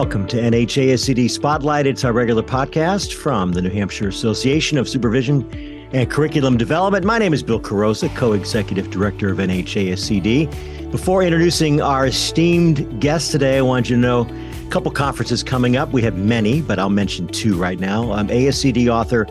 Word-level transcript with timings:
Welcome 0.00 0.26
to 0.28 0.38
NHASCD 0.38 1.30
Spotlight. 1.30 1.86
It's 1.86 2.06
our 2.06 2.14
regular 2.14 2.42
podcast 2.42 3.12
from 3.12 3.52
the 3.52 3.60
New 3.60 3.68
Hampshire 3.68 4.08
Association 4.08 4.78
of 4.78 4.88
Supervision 4.88 5.46
and 5.92 6.10
Curriculum 6.10 6.56
Development. 6.56 7.04
My 7.04 7.18
name 7.18 7.34
is 7.34 7.42
Bill 7.42 7.60
Carozza, 7.60 8.08
co 8.16 8.32
executive 8.32 8.88
director 8.88 9.28
of 9.28 9.36
NHASCD. 9.36 10.90
Before 10.90 11.22
introducing 11.22 11.82
our 11.82 12.06
esteemed 12.06 12.98
guest 12.98 13.30
today, 13.30 13.58
I 13.58 13.60
want 13.60 13.90
you 13.90 13.96
to 13.96 14.00
know 14.00 14.22
a 14.22 14.70
couple 14.70 14.90
conferences 14.90 15.42
coming 15.42 15.76
up. 15.76 15.92
We 15.92 16.00
have 16.00 16.16
many, 16.16 16.62
but 16.62 16.78
I'll 16.78 16.88
mention 16.88 17.28
two 17.28 17.58
right 17.58 17.78
now. 17.78 18.10
Um, 18.10 18.28
ASCD 18.28 18.88
author 18.88 19.26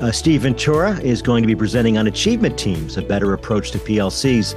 uh, 0.00 0.12
Steve 0.12 0.42
Ventura 0.42 1.00
is 1.00 1.20
going 1.20 1.42
to 1.42 1.48
be 1.48 1.56
presenting 1.56 1.98
on 1.98 2.06
achievement 2.06 2.56
teams, 2.56 2.96
a 2.96 3.02
better 3.02 3.32
approach 3.32 3.72
to 3.72 3.78
PLCs. 3.78 4.54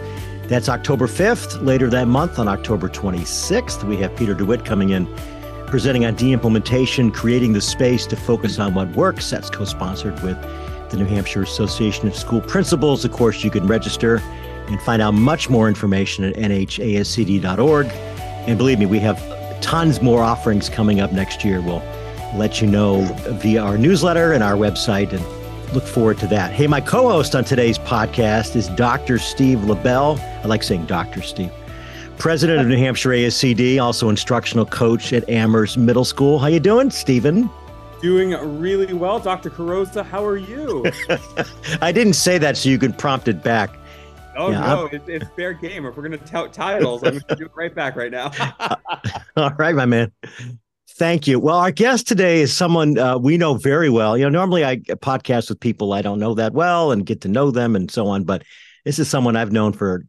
That's 0.48 0.70
October 0.70 1.08
5th. 1.08 1.66
Later 1.66 1.90
that 1.90 2.08
month, 2.08 2.38
on 2.38 2.48
October 2.48 2.88
26th, 2.88 3.84
we 3.84 3.98
have 3.98 4.16
Peter 4.16 4.36
DeWitt 4.36 4.63
coming 4.63 4.91
in 4.91 5.08
presenting 5.68 6.05
on 6.05 6.16
de-implementation, 6.16 7.12
creating 7.12 7.54
the 7.54 7.62
space 7.62 8.05
to 8.08 8.16
focus 8.16 8.60
on 8.60 8.74
what 8.74 8.90
works. 8.96 9.30
That's 9.30 9.50
co-sponsored 9.50 10.22
with 10.24 10.40
the 10.90 10.98
New 10.98 11.05
Hampshire 11.05 11.41
Association 11.41 12.08
of 12.08 12.16
School 12.16 12.41
Principals. 12.41 13.05
Of 13.05 13.12
course, 13.12 13.44
you 13.44 13.52
can 13.52 13.68
register 13.68 14.22
and 14.68 14.82
find 14.82 15.02
out 15.02 15.14
much 15.14 15.50
more 15.50 15.68
information 15.68 16.24
at 16.24 16.36
nhascd.org. 16.36 17.88
And 17.88 18.58
believe 18.58 18.80
me, 18.80 18.86
we 18.86 19.00
have 19.00 19.62
tons 19.62 20.02
more 20.02 20.22
offerings 20.22 20.70
coming 20.70 21.00
up 21.00 21.12
next 21.12 21.44
year. 21.44 21.62
We'll 21.62 21.84
let 22.36 22.62
you 22.62 22.68
know 22.68 23.04
via 23.41 23.62
our 23.62 23.77
newsletter 23.77 24.34
and 24.34 24.44
our 24.44 24.54
website 24.54 25.13
and 25.13 25.74
look 25.74 25.86
forward 25.86 26.18
to 26.20 26.27
that. 26.27 26.52
Hey, 26.54 26.68
my 26.68 26.82
co 26.82 27.10
host 27.10 27.36
on 27.36 27.44
today's 27.44 27.80
podcast 27.80 28.55
is 28.55 28.68
Dr. 28.70 29.20
Steve 29.20 29.63
Lebel. 29.63 30.20
I 30.22 30.48
like 30.48 30.63
saying 30.63 30.86
Dr. 30.86 31.21
Steve. 31.21 31.52
President 32.18 32.62
of 32.62 32.68
New 32.68 32.77
Hampshire 32.77 33.10
ASCD, 33.10 33.82
also 33.82 34.10
instructional 34.10 34.66
coach 34.66 35.13
at 35.13 35.27
Amherst 35.30 35.77
Middle 35.77 36.05
School. 36.05 36.40
How 36.40 36.48
you 36.48 36.60
doing, 36.60 36.90
Stephen? 36.90 37.49
Doing 38.02 38.32
really 38.60 38.94
well, 38.94 39.20
Dr. 39.20 39.49
Carozza. 39.49 40.05
How 40.05 40.24
are 40.26 40.38
you? 40.38 40.86
I 41.82 41.91
didn't 41.91 42.13
say 42.13 42.38
that 42.38 42.58
so 42.58 42.70
you 42.70 42.77
could 42.77 42.98
prompt 42.98 43.27
it 43.27 43.43
back. 43.43 43.77
Oh 44.38 44.52
yeah, 44.52 44.60
no, 44.60 44.86
it, 44.88 45.02
it's 45.08 45.26
fair 45.36 45.54
game. 45.54 45.86
If 45.86 45.96
we're 45.96 46.04
gonna 46.04 46.18
tout 46.18 46.52
titles, 46.52 47.04
I'm 47.04 47.20
gonna 47.20 47.36
do 47.38 47.46
it 47.46 47.52
right 47.55 47.74
back 47.74 47.96
right 47.96 48.12
now. 48.12 48.32
All 49.38 49.52
right, 49.58 49.76
my 49.76 49.86
man. 49.86 50.12
Thank 50.98 51.27
you. 51.27 51.40
Well, 51.40 51.58
our 51.58 51.71
guest 51.71 52.08
today 52.08 52.41
is 52.41 52.55
someone 52.55 52.98
uh, 52.98 53.18
we 53.18 53.38
know 53.38 53.55
very 53.55 53.90
well. 53.90 54.18
You 54.18 54.26
know, 54.26 54.30
normally 54.30 54.66
I 54.66 54.77
podcast 54.77 55.49
with 55.49 55.60
people 55.60 55.93
I 55.93 56.02
don't 56.02 56.20
know 56.20 56.34
that 56.34 56.54
well 56.54 56.91
and 56.91 57.05
get 57.05 57.21
to 57.21 57.27
know 57.27 57.52
them 57.52 57.76
and 57.76 57.90
so 57.90 58.08
on, 58.08 58.24
but 58.24 58.43
this 58.84 58.99
is 58.99 59.10
someone 59.10 59.36
I've 59.36 59.52
known 59.52 59.74
for, 59.74 60.05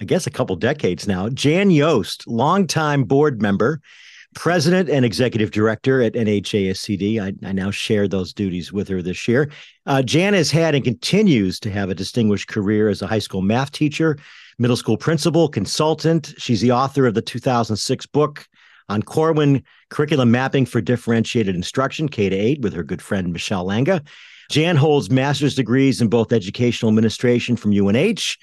I 0.00 0.04
guess, 0.04 0.26
a 0.26 0.30
couple 0.30 0.56
decades 0.56 1.06
now. 1.06 1.28
Jan 1.28 1.70
Yost, 1.70 2.26
longtime 2.26 3.04
board 3.04 3.40
member, 3.40 3.80
president 4.34 4.88
and 4.88 5.04
executive 5.04 5.50
director 5.50 6.02
at 6.02 6.14
NHASCD. 6.14 7.20
I, 7.20 7.48
I 7.48 7.52
now 7.52 7.70
share 7.70 8.08
those 8.08 8.32
duties 8.32 8.72
with 8.72 8.88
her 8.88 9.00
this 9.02 9.28
year. 9.28 9.50
Uh, 9.86 10.02
Jan 10.02 10.34
has 10.34 10.50
had 10.50 10.74
and 10.74 10.84
continues 10.84 11.60
to 11.60 11.70
have 11.70 11.90
a 11.90 11.94
distinguished 11.94 12.48
career 12.48 12.88
as 12.88 13.02
a 13.02 13.06
high 13.06 13.20
school 13.20 13.42
math 13.42 13.70
teacher, 13.70 14.18
middle 14.58 14.76
school 14.76 14.96
principal, 14.96 15.48
consultant. 15.48 16.34
She's 16.38 16.60
the 16.60 16.72
author 16.72 17.06
of 17.06 17.14
the 17.14 17.22
2006 17.22 18.06
book 18.06 18.46
on 18.88 19.02
Corwin 19.02 19.62
curriculum 19.90 20.30
mapping 20.30 20.66
for 20.66 20.80
differentiated 20.80 21.54
instruction, 21.54 22.08
K 22.08 22.28
to 22.28 22.36
8, 22.36 22.60
with 22.60 22.74
her 22.74 22.82
good 22.82 23.00
friend 23.00 23.32
Michelle 23.32 23.64
Langa. 23.64 24.04
Jan 24.50 24.76
holds 24.76 25.10
master's 25.10 25.54
degrees 25.54 26.02
in 26.02 26.08
both 26.08 26.32
educational 26.32 26.90
administration 26.90 27.56
from 27.56 27.72
UNH 27.72 28.36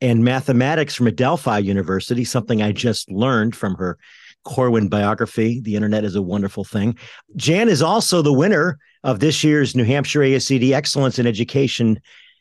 and 0.00 0.24
mathematics 0.24 0.94
from 0.94 1.08
Adelphi 1.08 1.60
University, 1.60 2.24
something 2.24 2.62
I 2.62 2.72
just 2.72 3.10
learned 3.10 3.56
from 3.56 3.74
her 3.76 3.98
Corwin 4.44 4.88
biography. 4.88 5.60
The 5.60 5.74
internet 5.74 6.04
is 6.04 6.14
a 6.14 6.22
wonderful 6.22 6.64
thing. 6.64 6.96
Jan 7.36 7.68
is 7.68 7.82
also 7.82 8.22
the 8.22 8.32
winner 8.32 8.78
of 9.04 9.20
this 9.20 9.42
year's 9.44 9.74
New 9.74 9.84
Hampshire 9.84 10.20
ASCD 10.20 10.72
Excellence 10.72 11.18
in 11.18 11.26
Education 11.26 12.00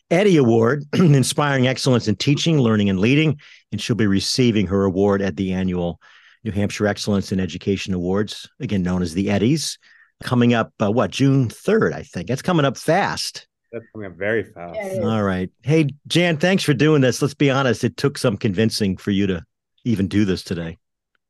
Eddie 0.09 0.37
Award, 0.37 0.85
Inspiring 0.93 1.67
Excellence 1.67 2.07
in 2.07 2.15
Teaching, 2.15 2.59
Learning, 2.59 2.89
and 2.89 2.99
Leading. 2.99 3.39
And 3.71 3.81
she'll 3.81 3.95
be 3.95 4.07
receiving 4.07 4.67
her 4.67 4.85
award 4.85 5.21
at 5.21 5.35
the 5.35 5.53
annual 5.53 5.99
New 6.43 6.51
Hampshire 6.51 6.87
Excellence 6.87 7.31
in 7.31 7.39
Education 7.39 7.93
Awards, 7.93 8.49
again 8.59 8.83
known 8.83 9.01
as 9.01 9.13
the 9.13 9.27
EDies, 9.27 9.77
coming 10.23 10.53
up, 10.53 10.71
uh, 10.81 10.91
what, 10.91 11.11
June 11.11 11.49
3rd, 11.49 11.93
I 11.93 12.03
think. 12.03 12.27
That's 12.27 12.41
coming 12.41 12.65
up 12.65 12.77
fast. 12.77 13.47
That's 13.71 13.85
coming 13.93 14.11
up 14.11 14.17
very 14.17 14.43
fast. 14.43 14.75
Yeah, 14.75 15.03
All 15.03 15.23
right. 15.23 15.49
Hey, 15.63 15.89
Jan, 16.07 16.37
thanks 16.37 16.63
for 16.63 16.73
doing 16.73 17.01
this. 17.01 17.21
Let's 17.21 17.33
be 17.33 17.49
honest, 17.49 17.83
it 17.83 17.97
took 17.97 18.17
some 18.17 18.37
convincing 18.37 18.97
for 18.97 19.11
you 19.11 19.27
to 19.27 19.43
even 19.83 20.07
do 20.07 20.25
this 20.25 20.43
today. 20.43 20.77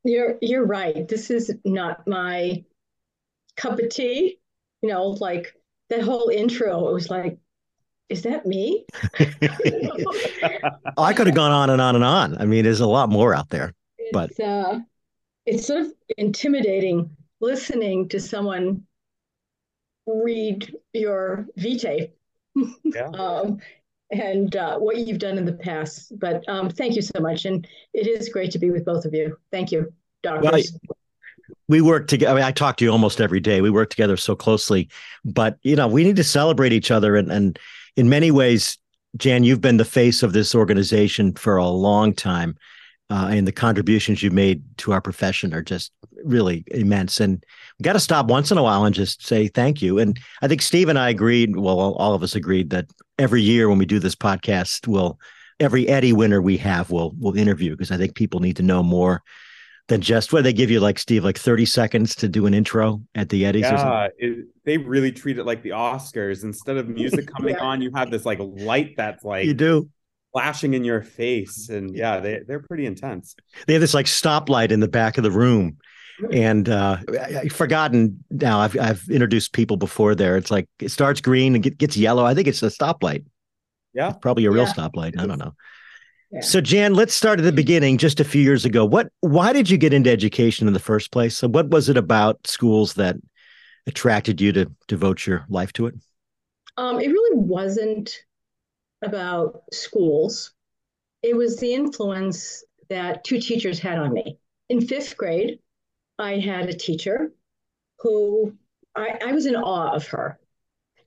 You're 0.03 0.38
you're 0.42 0.66
right. 0.66 1.08
This 1.08 1.30
is 1.30 1.53
not 1.66 2.08
my 2.08 2.64
cup 3.56 3.80
of 3.80 3.90
tea. 3.90 4.40
You 4.81 4.90
know, 4.90 5.08
like 5.08 5.53
that 5.90 6.02
whole 6.02 6.30
intro, 6.30 6.88
it 6.88 6.94
was 6.94 7.09
like, 7.09 7.38
is 8.09 8.22
that 8.22 8.46
me? 8.46 8.86
I 10.98 11.14
could 11.14 11.28
have 11.28 11.36
gone 11.36 11.52
on 11.52 11.69
and 11.69 11.81
on 11.81 11.96
and 11.96 12.04
on. 12.04 12.38
I 12.38 12.46
mean, 12.46 12.64
there's 12.64 12.80
a 12.80 12.88
lot 12.88 13.09
more 13.09 13.34
out 13.34 13.50
there. 13.50 13.74
But 14.14 14.30
it's, 14.31 14.40
uh, 14.40 14.80
it's 15.46 15.68
sort 15.68 15.81
of 15.81 15.94
intimidating 16.18 17.09
listening 17.42 18.08
to 18.09 18.19
someone 18.19 18.84
read 20.06 20.74
your 20.94 21.48
vitae 21.58 22.12
yeah. 22.84 23.07
um, 23.13 23.59
and 24.12 24.56
uh, 24.56 24.78
what 24.78 24.97
you've 24.97 25.19
done 25.19 25.38
in 25.38 25.45
the 25.45 25.53
past. 25.53 26.18
But 26.19 26.47
um, 26.47 26.69
thank 26.69 26.95
you 26.95 27.01
so 27.01 27.19
much. 27.19 27.45
And 27.45 27.68
it 27.94 28.07
is 28.07 28.29
great 28.29 28.51
to 28.51 28.59
be 28.59 28.72
with 28.72 28.85
both 28.85 29.06
of 29.06 29.13
you. 29.13 29.38
Thank 29.51 29.72
you, 29.72 29.91
doctors. 30.23 30.72
Well, 30.88 30.97
we 31.68 31.81
work 31.81 32.07
together. 32.07 32.31
I 32.31 32.35
mean, 32.35 32.44
I 32.44 32.51
talk 32.51 32.78
to 32.78 32.85
you 32.85 32.91
almost 32.91 33.19
every 33.19 33.41
day. 33.41 33.62
We 33.62 33.69
work 33.69 33.90
together 33.90 34.18
so 34.18 34.35
closely, 34.35 34.90
but 35.25 35.57
you 35.63 35.75
know, 35.75 35.88
we 35.88 36.03
need 36.03 36.16
to 36.16 36.23
celebrate 36.23 36.72
each 36.72 36.91
other. 36.91 37.16
And, 37.16 37.31
and 37.31 37.59
in 37.97 38.07
many 38.07 38.31
ways, 38.31 38.78
Jan, 39.18 39.44
you've 39.44 39.62
been 39.62 39.78
the 39.78 39.85
face 39.85 40.24
of 40.24 40.34
this 40.34 40.56
organization 40.56 41.34
for 41.34 41.57
a 41.57 41.68
long 41.68 42.13
time 42.13 42.57
uh, 43.09 43.29
and 43.31 43.47
the 43.47 43.53
contributions 43.53 44.22
you've 44.22 44.34
made 44.34 44.63
to 44.79 44.91
our 44.91 45.01
profession 45.01 45.53
are 45.53 45.62
just 45.62 45.91
really 46.24 46.64
immense. 46.68 47.20
And 47.20 47.44
we 47.78 47.84
got 47.84 47.94
to 47.94 48.00
stop 48.00 48.28
once 48.28 48.52
in 48.52 48.58
a 48.58 48.64
while 48.64 48.86
and 48.86 48.96
just 48.96 49.26
say 49.26 49.48
thank 49.48 49.82
you. 49.82 50.00
And 50.00 50.20
I 50.42 50.48
think 50.48 50.62
Steve 50.62 50.90
and 50.90 51.00
I 51.00 51.10
agreed, 51.10 51.56
well, 51.56 51.80
all 51.80 52.14
of 52.14 52.24
us 52.24 52.36
agreed 52.36 52.70
that 52.72 52.88
every 53.20 53.42
year 53.42 53.70
when 53.70 53.78
we 53.78 53.86
do 53.86 54.00
this 54.00 54.16
podcast, 54.16 54.88
we'll 54.88 55.20
every 55.60 55.88
Eddie 55.88 56.14
winner 56.14 56.42
we 56.42 56.58
have 56.58 56.92
will 56.92 57.14
will 57.20 57.36
interview 57.38 57.72
because 57.72 57.92
I 57.92 57.98
think 57.98 58.16
people 58.16 58.40
need 58.40 58.58
to 58.58 58.64
know 58.64 58.84
more 58.84 59.24
than 59.88 60.02
just 60.02 60.34
what 60.34 60.44
they 60.44 60.54
give 60.54 60.70
you 60.70 60.80
like 60.80 61.00
Steve 61.00 61.24
like 61.24 61.38
30 61.38 61.66
seconds 61.66 62.16
to 62.16 62.28
do 62.28 62.46
an 62.46 62.54
intro 62.54 63.02
at 63.16 63.30
the 63.30 63.44
EDies. 63.44 63.62
Yeah, 63.62 64.08
it, 64.18 64.48
they 64.66 64.78
really 64.78 65.12
treat 65.12 65.38
it 65.38 65.46
like 65.46 65.64
the 65.64 65.70
Oscars. 65.70 66.44
Instead 66.44 66.78
of 66.78 66.90
music 66.90 67.28
coming 67.36 67.56
yeah. 67.56 67.64
on, 67.64 67.82
you 67.82 67.92
have 67.96 68.12
this 68.12 68.26
like 68.26 68.40
light 68.42 68.96
that's 68.98 69.24
like 69.24 69.46
you 69.46 69.54
do 69.54 69.90
flashing 70.34 70.74
in 70.74 70.84
your 70.84 71.02
face 71.02 71.70
and 71.70 71.96
yeah 71.96 72.20
they, 72.20 72.42
they're 72.48 72.60
pretty 72.60 72.86
intense 72.86 73.36
they 73.66 73.74
have 73.74 73.82
this 73.82 73.94
like 73.94 74.06
stoplight 74.06 74.72
in 74.72 74.80
the 74.80 74.88
back 74.88 75.18
of 75.18 75.24
the 75.24 75.32
room 75.32 75.78
and 76.32 76.68
uh 76.70 76.98
i've 77.44 77.52
forgotten 77.52 78.24
now 78.32 78.60
i've 78.60 78.78
i've 78.80 79.08
introduced 79.10 79.54
people 79.54 79.78
before 79.78 80.16
there. 80.16 80.38
It's 80.38 80.52
like 80.52 80.68
it 80.80 80.90
starts 80.90 81.22
green 81.22 81.56
and 81.56 81.64
get, 81.64 81.78
gets 81.78 81.98
yellow. 81.98 82.26
I 82.26 82.34
think 82.34 82.48
it's 82.48 82.64
a 82.64 82.68
stoplight. 82.68 83.26
Yeah. 83.94 84.10
It's 84.10 84.18
probably 84.20 84.46
a 84.46 84.52
real 84.52 84.66
yeah. 84.66 84.74
stoplight. 84.74 85.20
I 85.20 85.26
don't 85.26 85.40
know. 85.40 85.54
Yeah. 86.32 86.42
so 86.42 86.60
jan 86.60 86.94
let's 86.94 87.14
start 87.14 87.40
at 87.40 87.44
the 87.44 87.54
beginning 87.54 87.98
just 87.98 88.20
a 88.20 88.26
few 88.26 88.42
years 88.42 88.66
ago. 88.66 88.84
What 88.86 89.10
why 89.22 89.54
did 89.54 89.70
you 89.70 89.78
get 89.78 89.94
into 89.94 90.12
education 90.12 90.68
in 90.68 90.74
the 90.74 90.80
first 90.80 91.12
place? 91.12 91.38
So 91.38 91.48
what 91.48 91.70
was 91.70 91.88
it 91.90 91.98
about 91.98 92.46
schools 92.46 92.96
that 92.96 93.16
attracted 93.86 94.42
you 94.42 94.52
to 94.54 94.70
devote 94.88 95.26
your 95.26 95.46
life 95.50 95.72
to 95.74 95.88
it? 95.88 95.96
Um 96.78 97.00
it 97.00 97.08
really 97.08 97.38
wasn't 97.38 98.14
about 99.04 99.62
schools, 99.72 100.54
it 101.22 101.36
was 101.36 101.58
the 101.58 101.74
influence 101.74 102.63
that 102.90 103.24
two 103.24 103.40
teachers 103.40 103.80
had 103.80 103.98
on 103.98 104.13
me. 104.13 104.40
In 104.70 104.86
fifth 104.86 105.16
grade, 105.18 105.60
I 106.19 106.40
had 106.40 106.69
a 106.69 106.74
teacher 106.74 107.31
who 108.00 108.56
I, 108.96 109.19
I 109.25 109.31
was 109.31 109.46
in 109.46 109.56
awe 109.56 109.94
of 109.94 110.08
her. 110.08 110.40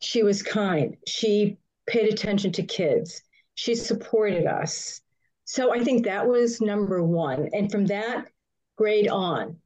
She 0.01 0.23
was 0.23 0.43
kind. 0.43 0.97
She 1.07 1.59
paid 1.87 2.13
attention 2.13 2.53
to 2.53 2.63
kids. 2.63 3.23
She 3.55 3.75
supported 3.75 4.47
us. 4.47 5.01
So 5.45 5.73
I 5.73 5.83
think 5.83 6.05
that 6.05 6.27
was 6.27 6.61
number 6.61 7.03
one. 7.03 7.51
And 7.53 7.71
from 7.71 7.87
that 7.87 8.29
grade 8.77 9.09
on, 9.09 9.59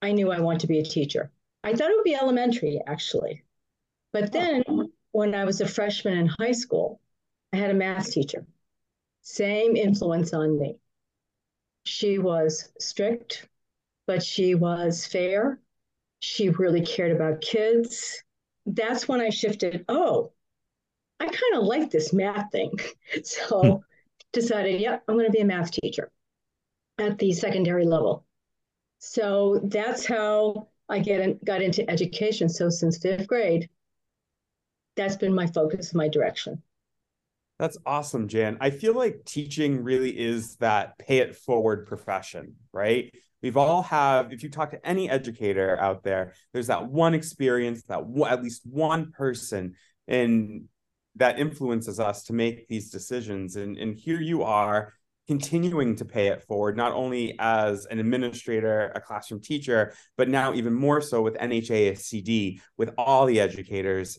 I 0.00 0.12
knew 0.12 0.30
I 0.30 0.40
wanted 0.40 0.60
to 0.60 0.66
be 0.68 0.78
a 0.78 0.84
teacher. 0.84 1.30
I 1.64 1.74
thought 1.74 1.90
it 1.90 1.96
would 1.96 2.04
be 2.04 2.14
elementary, 2.14 2.80
actually. 2.86 3.42
But 4.12 4.32
then 4.32 4.62
when 5.10 5.34
I 5.34 5.44
was 5.44 5.60
a 5.60 5.66
freshman 5.66 6.18
in 6.18 6.26
high 6.26 6.52
school, 6.52 7.00
I 7.52 7.56
had 7.56 7.70
a 7.70 7.74
math 7.74 8.10
teacher, 8.10 8.46
same 9.22 9.76
influence 9.76 10.32
on 10.32 10.58
me. 10.58 10.76
She 11.84 12.18
was 12.18 12.70
strict, 12.78 13.48
but 14.06 14.22
she 14.22 14.54
was 14.54 15.06
fair. 15.06 15.60
She 16.20 16.48
really 16.50 16.84
cared 16.84 17.12
about 17.12 17.40
kids. 17.40 18.22
That's 18.66 19.08
when 19.08 19.20
I 19.20 19.30
shifted. 19.30 19.84
Oh, 19.88 20.32
I 21.20 21.26
kind 21.26 21.54
of 21.56 21.64
like 21.64 21.90
this 21.90 22.12
math 22.12 22.50
thing. 22.50 22.78
so 23.24 23.62
hmm. 23.62 23.76
decided, 24.32 24.80
yeah, 24.80 24.98
I'm 25.08 25.14
going 25.14 25.26
to 25.26 25.32
be 25.32 25.40
a 25.40 25.44
math 25.44 25.70
teacher 25.70 26.10
at 26.98 27.18
the 27.18 27.32
secondary 27.32 27.84
level. 27.84 28.24
So 28.98 29.60
that's 29.64 30.06
how 30.06 30.68
I 30.88 30.98
get 30.98 31.20
in, 31.20 31.38
got 31.44 31.62
into 31.62 31.88
education. 31.90 32.48
So 32.48 32.70
since 32.70 32.98
fifth 32.98 33.26
grade, 33.26 33.68
that's 34.96 35.16
been 35.16 35.34
my 35.34 35.46
focus, 35.46 35.94
my 35.94 36.08
direction. 36.08 36.62
That's 37.58 37.78
awesome, 37.86 38.26
Jan. 38.26 38.56
I 38.60 38.70
feel 38.70 38.94
like 38.94 39.24
teaching 39.24 39.84
really 39.84 40.10
is 40.10 40.56
that 40.56 40.98
pay 40.98 41.18
it 41.18 41.36
forward 41.36 41.86
profession, 41.86 42.56
right? 42.72 43.14
We've 43.42 43.56
all 43.56 43.82
have, 43.82 44.32
if 44.32 44.42
you 44.42 44.50
talk 44.50 44.70
to 44.70 44.86
any 44.86 45.08
educator 45.08 45.78
out 45.78 46.02
there, 46.02 46.34
there's 46.52 46.66
that 46.66 46.88
one 46.88 47.14
experience, 47.14 47.84
that 47.84 48.02
at 48.26 48.42
least 48.42 48.62
one 48.64 49.12
person 49.12 49.74
and 50.08 50.64
that 51.16 51.38
influences 51.38 52.00
us 52.00 52.24
to 52.24 52.32
make 52.32 52.66
these 52.66 52.90
decisions. 52.90 53.54
And, 53.54 53.76
and 53.76 53.94
here 53.94 54.20
you 54.20 54.42
are 54.42 54.94
continuing 55.28 55.94
to 55.96 56.04
pay 56.04 56.28
it 56.28 56.42
forward, 56.42 56.76
not 56.76 56.92
only 56.92 57.36
as 57.38 57.86
an 57.86 57.98
administrator, 57.98 58.92
a 58.94 59.00
classroom 59.00 59.40
teacher, 59.40 59.94
but 60.16 60.28
now 60.28 60.52
even 60.54 60.74
more 60.74 61.00
so 61.00 61.22
with 61.22 61.34
NHASCD, 61.34 62.60
with 62.76 62.90
all 62.98 63.26
the 63.26 63.40
educators 63.40 64.18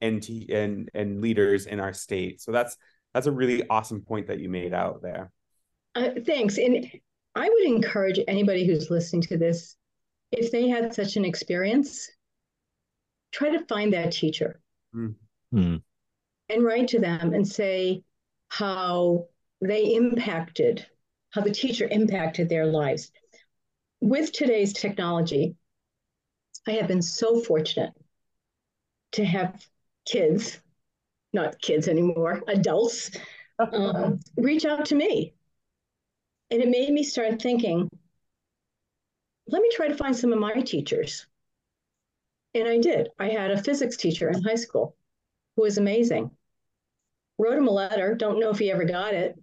and, 0.00 0.26
and, 0.50 0.90
and 0.94 1.20
leaders 1.20 1.66
in 1.66 1.80
our 1.80 1.92
state. 1.92 2.40
So 2.40 2.52
that's 2.52 2.76
that's 3.12 3.26
a 3.26 3.32
really 3.32 3.66
awesome 3.68 4.02
point 4.02 4.28
that 4.28 4.38
you 4.38 4.48
made 4.48 4.72
out 4.72 5.02
there. 5.02 5.32
Uh, 5.96 6.10
thanks. 6.24 6.58
And 6.58 6.88
I 7.34 7.48
would 7.48 7.64
encourage 7.64 8.20
anybody 8.28 8.64
who's 8.64 8.88
listening 8.88 9.22
to 9.22 9.36
this, 9.36 9.76
if 10.30 10.52
they 10.52 10.68
had 10.68 10.94
such 10.94 11.16
an 11.16 11.24
experience, 11.24 12.08
try 13.32 13.50
to 13.50 13.64
find 13.66 13.92
that 13.92 14.12
teacher. 14.12 14.60
Mm-hmm 14.94 15.76
and 16.50 16.64
write 16.64 16.88
to 16.88 16.98
them 16.98 17.32
and 17.32 17.46
say 17.46 18.02
how 18.48 19.28
they 19.60 19.94
impacted, 19.94 20.84
how 21.30 21.40
the 21.40 21.50
teacher 21.50 21.88
impacted 21.90 22.48
their 22.48 22.66
lives. 22.66 23.12
With 24.00 24.32
today's 24.32 24.72
technology, 24.72 25.54
I 26.66 26.72
have 26.72 26.88
been 26.88 27.02
so 27.02 27.40
fortunate 27.40 27.92
to 29.12 29.24
have 29.24 29.64
kids, 30.06 30.60
not 31.32 31.60
kids 31.60 31.88
anymore, 31.88 32.42
adults, 32.48 33.10
um, 33.58 34.20
reach 34.36 34.64
out 34.64 34.86
to 34.86 34.94
me. 34.94 35.34
And 36.50 36.60
it 36.60 36.68
made 36.68 36.90
me 36.90 37.04
start 37.04 37.40
thinking, 37.40 37.88
let 39.46 39.62
me 39.62 39.70
try 39.72 39.88
to 39.88 39.96
find 39.96 40.16
some 40.16 40.32
of 40.32 40.38
my 40.38 40.54
teachers. 40.60 41.26
And 42.54 42.68
I 42.68 42.78
did. 42.78 43.10
I 43.18 43.28
had 43.28 43.52
a 43.52 43.62
physics 43.62 43.96
teacher 43.96 44.28
in 44.28 44.42
high 44.42 44.56
school 44.56 44.96
who 45.54 45.62
was 45.62 45.78
amazing 45.78 46.32
wrote 47.40 47.56
him 47.56 47.66
a 47.66 47.72
letter. 47.72 48.14
Don't 48.14 48.38
know 48.38 48.50
if 48.50 48.58
he 48.58 48.70
ever 48.70 48.84
got 48.84 49.14
it 49.14 49.36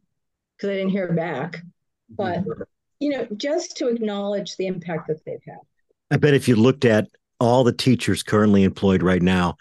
because 0.56 0.70
I 0.70 0.76
didn't 0.76 0.92
hear 0.92 1.12
back. 1.12 1.64
But 2.10 2.44
you 3.00 3.10
know, 3.10 3.28
just 3.36 3.76
to 3.78 3.90
acknowledge 3.90 4.56
the 4.56 4.68
impact 4.68 5.08
that 5.08 5.24
they've 5.26 5.44
had. 5.46 5.58
I 6.10 6.18
bet 6.18 6.34
if 6.34 6.48
you 6.48 6.56
looked 6.56 6.86
at 6.86 7.10
all 7.40 7.64
the 7.64 7.74
teachers 7.74 8.24
currently 8.24 8.64
employed 8.64 9.04
right 9.04 9.22
now, 9.22 9.58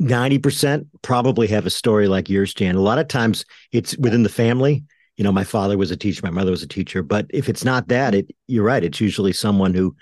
90% 0.00 0.86
probably 1.02 1.46
have 1.48 1.66
a 1.66 1.70
story 1.70 2.08
like 2.08 2.28
yours, 2.28 2.54
Jan. 2.54 2.74
A 2.74 2.80
lot 2.80 2.98
of 2.98 3.08
times 3.08 3.44
it's 3.72 3.96
within 3.98 4.22
the 4.22 4.28
family. 4.28 4.84
You 5.16 5.24
know, 5.24 5.32
my 5.32 5.44
father 5.44 5.78
was 5.78 5.90
a 5.90 5.96
teacher, 5.96 6.20
my 6.24 6.30
mother 6.30 6.50
was 6.50 6.62
a 6.62 6.68
teacher, 6.68 7.02
but 7.02 7.26
if 7.30 7.48
it's 7.48 7.64
not 7.64 7.88
that, 7.88 8.14
it 8.14 8.30
you're 8.48 8.64
right. 8.64 8.82
It's 8.82 9.00
usually 9.00 9.32
someone 9.32 9.72
who 9.72 9.94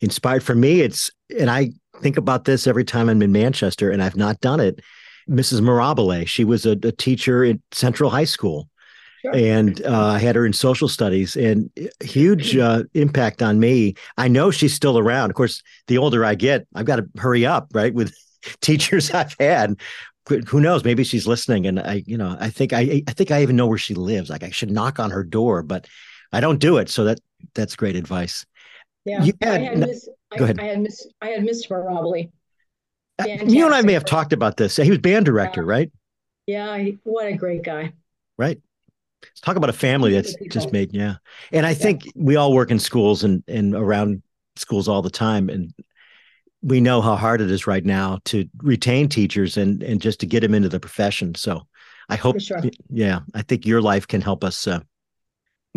inspired 0.00 0.44
for 0.44 0.54
me. 0.54 0.80
It's 0.80 1.10
and 1.36 1.50
I 1.50 1.70
think 2.00 2.16
about 2.16 2.44
this 2.44 2.66
every 2.66 2.84
time 2.84 3.08
I'm 3.08 3.22
in 3.22 3.32
Manchester 3.32 3.90
and 3.90 4.02
I've 4.02 4.16
not 4.16 4.40
done 4.40 4.60
it. 4.60 4.80
Mrs. 5.28 5.60
Mirabile. 5.60 6.26
She 6.26 6.44
was 6.44 6.66
a, 6.66 6.72
a 6.72 6.92
teacher 6.92 7.44
at 7.44 7.58
Central 7.70 8.10
High 8.10 8.24
School. 8.24 8.68
Sure. 9.22 9.36
And 9.36 9.80
uh, 9.84 10.06
I 10.06 10.18
had 10.18 10.34
her 10.34 10.44
in 10.44 10.52
social 10.52 10.88
studies 10.88 11.36
and 11.36 11.70
huge 12.02 12.56
uh, 12.56 12.82
impact 12.94 13.40
on 13.40 13.60
me. 13.60 13.94
I 14.16 14.26
know 14.26 14.50
she's 14.50 14.74
still 14.74 14.98
around. 14.98 15.30
Of 15.30 15.36
course, 15.36 15.62
the 15.86 15.98
older 15.98 16.24
I 16.24 16.34
get, 16.34 16.66
I've 16.74 16.86
got 16.86 16.96
to 16.96 17.06
hurry 17.16 17.46
up, 17.46 17.68
right? 17.72 17.94
With 17.94 18.12
teachers 18.60 19.10
I've 19.10 19.36
had. 19.38 19.80
Who 20.48 20.60
knows? 20.60 20.84
Maybe 20.84 21.02
she's 21.02 21.26
listening, 21.26 21.66
and 21.66 21.80
I, 21.80 22.04
you 22.06 22.16
know, 22.16 22.36
I 22.38 22.48
think 22.48 22.72
I, 22.72 23.02
I 23.08 23.12
think 23.12 23.32
I 23.32 23.42
even 23.42 23.56
know 23.56 23.66
where 23.66 23.78
she 23.78 23.94
lives. 23.94 24.30
Like 24.30 24.44
I 24.44 24.50
should 24.50 24.70
knock 24.70 25.00
on 25.00 25.10
her 25.10 25.24
door, 25.24 25.64
but 25.64 25.88
I 26.32 26.40
don't 26.40 26.60
do 26.60 26.78
it. 26.78 26.88
So 26.88 27.04
that 27.04 27.18
that's 27.54 27.74
great 27.74 27.96
advice. 27.96 28.46
Yeah, 29.04 29.24
you 29.24 29.32
had, 29.42 29.60
I 29.60 29.64
had 29.64 29.78
miss, 29.78 30.08
go 30.36 30.44
I, 30.44 30.44
ahead. 30.44 30.60
I 30.60 30.64
had 30.64 30.80
miss, 30.80 31.06
I 31.20 31.26
had 31.30 31.40
Mr. 31.40 31.70
Mirabile 31.70 32.30
Fantastic. 33.18 33.50
You 33.50 33.66
and 33.66 33.74
I 33.74 33.82
may 33.82 33.92
have 33.92 34.04
talked 34.04 34.32
about 34.32 34.56
this. 34.56 34.76
He 34.76 34.88
was 34.88 34.98
band 34.98 35.26
director, 35.26 35.62
yeah. 35.62 35.68
right? 35.68 35.92
Yeah, 36.46 36.84
what 37.04 37.26
a 37.26 37.34
great 37.34 37.62
guy. 37.62 37.92
Right. 38.38 38.60
Let's 39.22 39.40
talk 39.40 39.56
about 39.56 39.70
a 39.70 39.74
family 39.74 40.12
that's 40.12 40.34
just 40.50 40.72
made, 40.72 40.92
yeah. 40.92 41.16
And 41.52 41.64
I 41.64 41.70
yeah. 41.70 41.74
think 41.74 42.02
we 42.16 42.36
all 42.36 42.52
work 42.52 42.70
in 42.70 42.78
schools 42.78 43.22
and 43.22 43.44
and 43.46 43.74
around 43.74 44.22
schools 44.56 44.88
all 44.88 45.02
the 45.02 45.10
time, 45.10 45.48
and 45.48 45.72
we 46.62 46.80
know 46.80 47.00
how 47.00 47.16
hard 47.16 47.40
it 47.40 47.50
is 47.50 47.66
right 47.66 47.84
now 47.84 48.20
to 48.26 48.48
retain 48.58 49.08
teachers 49.08 49.56
and 49.56 49.82
and 49.82 50.00
just 50.00 50.20
to 50.20 50.26
get 50.26 50.40
them 50.40 50.54
into 50.54 50.68
the 50.68 50.80
profession. 50.80 51.34
So 51.34 51.66
I 52.08 52.16
hope, 52.16 52.40
sure. 52.40 52.60
yeah, 52.90 53.20
I 53.34 53.42
think 53.42 53.66
your 53.66 53.80
life 53.80 54.06
can 54.06 54.20
help 54.20 54.44
us 54.44 54.66
uh, 54.66 54.80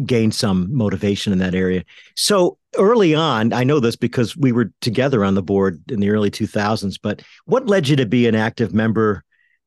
gain 0.03 0.31
some 0.31 0.75
motivation 0.75 1.31
in 1.31 1.39
that 1.39 1.55
area. 1.55 1.83
So 2.15 2.57
early 2.77 3.15
on, 3.15 3.53
I 3.53 3.63
know 3.63 3.79
this 3.79 3.95
because 3.95 4.35
we 4.35 4.51
were 4.51 4.71
together 4.81 5.23
on 5.23 5.35
the 5.35 5.43
board 5.43 5.81
in 5.89 5.99
the 5.99 6.09
early 6.09 6.29
2000s, 6.29 6.97
but 7.01 7.21
what 7.45 7.67
led 7.67 7.87
you 7.87 7.95
to 7.95 8.05
be 8.05 8.27
an 8.27 8.35
active 8.35 8.73
member 8.73 9.23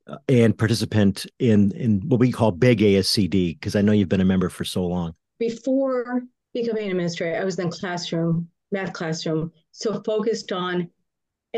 uh, 0.06 0.16
and 0.28 0.56
participant 0.56 1.26
in 1.38 1.72
in 1.72 2.00
what 2.08 2.20
we 2.20 2.32
call 2.32 2.50
big 2.50 2.80
ASCD 2.80 3.58
because 3.58 3.76
I 3.76 3.82
know 3.82 3.92
you've 3.92 4.08
been 4.08 4.20
a 4.20 4.26
member 4.26 4.48
for 4.48 4.64
so 4.64 4.86
long. 4.86 5.14
Before 5.38 6.22
becoming 6.52 6.84
an 6.84 6.90
administrator, 6.90 7.40
I 7.40 7.44
was 7.44 7.58
in 7.58 7.70
classroom, 7.70 8.48
math 8.72 8.92
classroom, 8.92 9.52
so 9.72 10.02
focused 10.02 10.52
on 10.52 10.90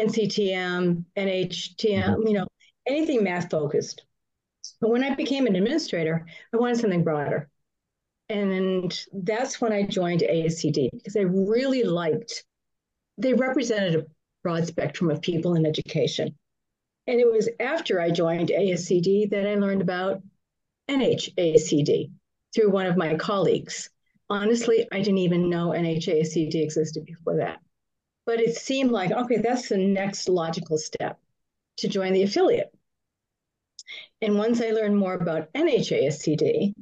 NCTM, 0.06 1.04
NHTM, 1.16 2.04
mm-hmm. 2.04 2.26
you 2.26 2.34
know, 2.34 2.46
anything 2.86 3.24
math 3.24 3.50
focused. 3.50 4.04
But 4.80 4.90
when 4.90 5.04
I 5.04 5.14
became 5.14 5.46
an 5.46 5.56
administrator, 5.56 6.26
I 6.52 6.56
wanted 6.56 6.78
something 6.78 7.04
broader. 7.04 7.48
And 8.28 9.06
that's 9.12 9.60
when 9.60 9.72
I 9.72 9.82
joined 9.82 10.20
ASCD 10.20 10.88
because 10.92 11.16
I 11.16 11.22
really 11.22 11.82
liked, 11.82 12.44
they 13.18 13.34
represented 13.34 13.96
a 13.96 14.06
broad 14.42 14.66
spectrum 14.66 15.10
of 15.10 15.20
people 15.20 15.56
in 15.56 15.66
education. 15.66 16.36
And 17.06 17.18
it 17.18 17.30
was 17.30 17.48
after 17.58 18.00
I 18.00 18.10
joined 18.10 18.50
ASCD 18.50 19.30
that 19.30 19.46
I 19.46 19.56
learned 19.56 19.82
about 19.82 20.22
NHASCD 20.88 22.10
through 22.54 22.70
one 22.70 22.86
of 22.86 22.96
my 22.96 23.16
colleagues. 23.16 23.90
Honestly, 24.28 24.86
I 24.92 24.98
didn't 24.98 25.18
even 25.18 25.50
know 25.50 25.70
NHASCD 25.70 26.54
existed 26.54 27.04
before 27.04 27.38
that. 27.38 27.60
But 28.26 28.40
it 28.40 28.56
seemed 28.56 28.90
like, 28.90 29.10
okay, 29.10 29.38
that's 29.38 29.68
the 29.68 29.78
next 29.78 30.28
logical 30.28 30.78
step 30.78 31.18
to 31.78 31.88
join 31.88 32.12
the 32.12 32.22
affiliate. 32.22 32.72
And 34.20 34.36
once 34.38 34.60
I 34.60 34.70
learned 34.70 34.96
more 34.96 35.14
about 35.14 35.52
NHASCD, 35.54 36.74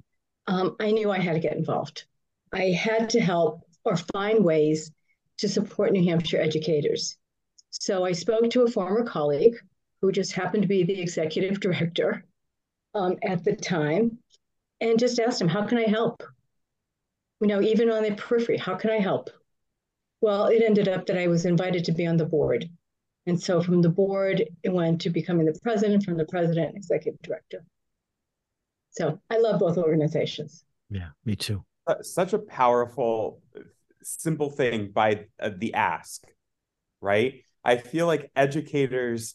um, 0.46 0.76
I 0.80 0.90
knew 0.90 1.10
I 1.10 1.18
had 1.18 1.34
to 1.34 1.40
get 1.40 1.56
involved. 1.56 2.04
I 2.52 2.70
had 2.70 3.10
to 3.10 3.20
help 3.20 3.62
or 3.84 3.96
find 3.96 4.44
ways 4.44 4.90
to 5.38 5.48
support 5.48 5.92
New 5.92 6.04
Hampshire 6.04 6.40
educators. 6.40 7.16
So 7.70 8.04
I 8.04 8.12
spoke 8.12 8.50
to 8.50 8.62
a 8.62 8.70
former 8.70 9.04
colleague 9.04 9.56
who 10.00 10.10
just 10.12 10.32
happened 10.32 10.62
to 10.62 10.68
be 10.68 10.84
the 10.84 11.00
executive 11.00 11.60
director 11.60 12.24
um, 12.94 13.16
at 13.22 13.44
the 13.44 13.54
time 13.54 14.18
and 14.80 14.98
just 14.98 15.20
asked 15.20 15.40
him, 15.40 15.48
How 15.48 15.64
can 15.64 15.78
I 15.78 15.88
help? 15.88 16.22
You 17.40 17.46
know, 17.46 17.60
even 17.60 17.90
on 17.90 18.02
the 18.02 18.14
periphery, 18.14 18.56
how 18.56 18.74
can 18.74 18.90
I 18.90 18.98
help? 18.98 19.30
Well, 20.20 20.46
it 20.46 20.62
ended 20.62 20.88
up 20.88 21.06
that 21.06 21.18
I 21.18 21.28
was 21.28 21.44
invited 21.44 21.84
to 21.84 21.92
be 21.92 22.06
on 22.06 22.16
the 22.16 22.26
board. 22.26 22.68
And 23.26 23.40
so 23.40 23.62
from 23.62 23.82
the 23.82 23.90
board, 23.90 24.42
it 24.62 24.72
went 24.72 25.00
to 25.02 25.10
becoming 25.10 25.46
the 25.46 25.58
president, 25.62 26.02
from 26.04 26.16
the 26.16 26.24
president, 26.24 26.76
executive 26.76 27.20
director. 27.22 27.64
So 28.90 29.20
I 29.30 29.38
love 29.38 29.60
both 29.60 29.76
organizations. 29.76 30.64
Yeah, 30.90 31.08
me 31.24 31.36
too. 31.36 31.64
Uh, 31.86 32.02
such 32.02 32.32
a 32.32 32.38
powerful, 32.38 33.40
simple 34.02 34.50
thing 34.50 34.90
by 34.92 35.26
uh, 35.40 35.50
the 35.56 35.74
ask, 35.74 36.24
right? 37.00 37.42
I 37.64 37.76
feel 37.76 38.06
like 38.06 38.30
educators 38.34 39.34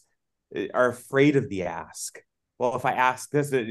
uh, 0.54 0.64
are 0.74 0.88
afraid 0.88 1.36
of 1.36 1.48
the 1.48 1.62
ask. 1.62 2.20
Well, 2.58 2.76
if 2.76 2.84
I 2.84 2.92
ask 2.92 3.30
this, 3.30 3.52
uh, 3.52 3.62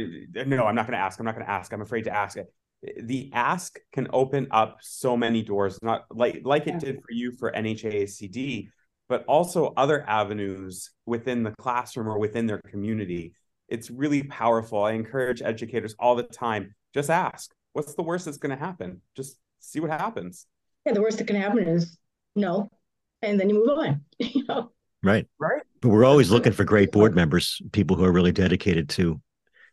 no, 0.46 0.66
I'm 0.66 0.76
not 0.76 0.88
going 0.88 0.98
to 0.98 1.04
ask. 1.04 1.20
I'm 1.20 1.26
not 1.26 1.36
going 1.36 1.46
to 1.46 1.52
ask. 1.52 1.72
I'm 1.74 1.82
afraid 1.82 2.06
to 2.06 2.16
ask 2.16 2.38
it. 2.38 2.48
The 3.02 3.30
ask 3.34 3.80
can 3.92 4.08
open 4.12 4.48
up 4.52 4.78
so 4.82 5.16
many 5.16 5.42
doors, 5.42 5.80
not 5.82 6.06
like 6.12 6.42
like 6.44 6.68
it 6.68 6.80
did 6.80 6.98
for 6.98 7.12
you 7.12 7.32
for 7.32 7.52
NHASCD, 7.52 8.68
but 9.08 9.24
also 9.26 9.74
other 9.78 10.04
avenues 10.08 10.92
within 11.06 11.44
the 11.44 11.52
classroom 11.52 12.08
or 12.08 12.20
within 12.20 12.46
their 12.46 12.62
community 12.70 13.34
it's 13.74 13.90
really 13.90 14.24
powerful. 14.24 14.84
I 14.84 14.92
encourage 14.92 15.42
educators 15.42 15.96
all 16.00 16.16
the 16.16 16.24
time 16.24 16.76
just 16.94 17.10
ask, 17.10 17.52
what's 17.74 17.96
the 17.96 18.04
worst 18.04 18.26
that's 18.26 18.38
going 18.38 18.56
to 18.56 18.64
happen? 18.64 19.02
Just 19.16 19.38
see 19.60 19.80
what 19.80 19.90
happens. 19.90 20.46
Yeah, 20.86 20.94
the 20.94 21.02
worst 21.02 21.18
that 21.18 21.26
can 21.26 21.36
happen 21.36 21.68
is 21.68 21.98
no, 22.36 22.70
and 23.24 23.40
then 23.40 23.50
you 23.50 23.66
move 23.66 23.80
on. 23.80 24.02
you 24.20 24.44
know? 24.48 24.72
Right. 25.02 25.28
Right. 25.40 25.64
But 25.82 25.90
we're 25.90 26.06
always 26.06 26.30
looking 26.30 26.54
for 26.54 26.64
great 26.64 26.92
board 26.92 27.16
members, 27.16 27.62
people 27.72 27.98
who 27.98 28.06
are 28.06 28.12
really 28.12 28.32
dedicated 28.32 28.90
to 28.90 29.20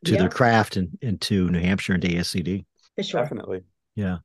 to 0.06 0.16
their 0.16 0.30
craft 0.30 0.78
and, 0.78 0.96
and 1.02 1.20
to 1.20 1.50
New 1.50 1.60
Hampshire 1.60 1.92
and 1.92 2.00
to 2.02 2.08
ASCD. 2.08 2.64
For 3.02 3.08
sure. 3.10 3.22
Definitely. 3.22 3.62
Yeah. 3.96 4.18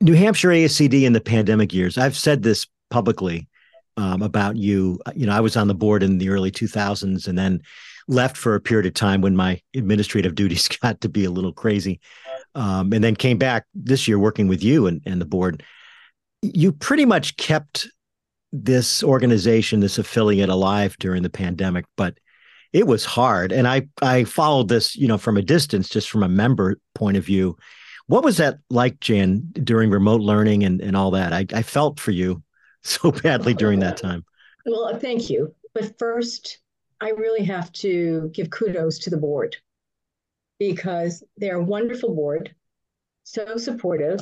New 0.00 0.14
Hampshire 0.14 0.50
ASCD 0.50 1.04
in 1.04 1.12
the 1.12 1.20
pandemic 1.20 1.72
years. 1.72 1.96
I've 1.98 2.16
said 2.16 2.42
this 2.42 2.66
publicly. 2.90 3.48
um, 3.96 4.22
about 4.22 4.56
you. 4.56 4.98
You 5.14 5.26
know, 5.26 5.32
I 5.32 5.40
was 5.40 5.56
on 5.56 5.68
the 5.68 5.74
board 5.74 6.02
in 6.02 6.18
the 6.18 6.30
early 6.30 6.50
2000s 6.50 7.28
and 7.28 7.38
then 7.38 7.62
left 8.08 8.36
for 8.36 8.54
a 8.54 8.60
period 8.60 8.86
of 8.86 8.94
time 8.94 9.20
when 9.20 9.36
my 9.36 9.60
administrative 9.74 10.34
duties 10.40 10.68
got 10.68 11.00
to 11.02 11.08
be 11.08 11.24
a 11.24 11.30
little 11.30 11.52
crazy. 11.52 12.00
Um, 12.56 12.92
and 12.92 13.02
then 13.02 13.16
came 13.16 13.38
back 13.38 13.66
this 13.74 14.06
year 14.08 14.18
working 14.18 14.48
with 14.48 14.62
you 14.62 14.86
and, 14.86 15.02
and 15.06 15.20
the 15.20 15.26
board. 15.26 15.62
You 16.42 16.72
pretty 16.72 17.04
much 17.04 17.36
kept 17.36 17.88
this 18.52 19.02
organization, 19.02 19.80
this 19.80 19.98
affiliate 19.98 20.48
alive 20.48 20.96
during 20.98 21.22
the 21.22 21.30
pandemic, 21.30 21.86
but 21.96 22.18
it 22.72 22.86
was 22.86 23.04
hard. 23.04 23.52
And 23.52 23.66
I 23.68 23.88
I 24.02 24.24
followed 24.24 24.68
this, 24.68 24.96
you 24.96 25.08
know, 25.08 25.18
from 25.18 25.36
a 25.36 25.42
distance, 25.42 25.88
just 25.88 26.10
from 26.10 26.22
a 26.22 26.28
member 26.28 26.78
point 26.94 27.16
of 27.16 27.24
view. 27.24 27.56
What 28.06 28.24
was 28.24 28.36
that 28.36 28.58
like, 28.70 29.00
Jan, 29.00 29.50
during 29.52 29.90
remote 29.90 30.20
learning 30.20 30.64
and, 30.64 30.80
and 30.80 30.96
all 30.96 31.12
that? 31.12 31.32
I, 31.32 31.46
I 31.54 31.62
felt 31.62 31.98
for 31.98 32.10
you 32.10 32.42
so 32.82 33.10
badly 33.10 33.54
during 33.54 33.80
that 33.80 33.96
time. 33.96 34.24
Well, 34.66 34.98
thank 34.98 35.30
you. 35.30 35.54
But 35.74 35.98
first, 35.98 36.58
I 37.00 37.10
really 37.10 37.44
have 37.44 37.72
to 37.72 38.30
give 38.32 38.50
kudos 38.50 38.98
to 39.00 39.10
the 39.10 39.16
board 39.16 39.56
because 40.58 41.24
they're 41.36 41.56
a 41.56 41.64
wonderful 41.64 42.14
board, 42.14 42.54
so 43.24 43.56
supportive, 43.56 44.20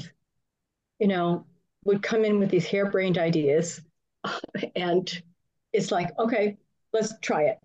you 0.99 1.09
know, 1.09 1.47
would 1.85 2.03
come 2.03 2.25
in 2.25 2.39
with 2.39 2.51
these 2.51 2.67
harebrained 2.67 3.19
ideas. 3.19 3.81
And 4.77 5.23
it's 5.73 5.91
like, 5.91 6.11
okay, 6.19 6.57
let's 6.93 7.13
try 7.21 7.45
it. 7.45 7.59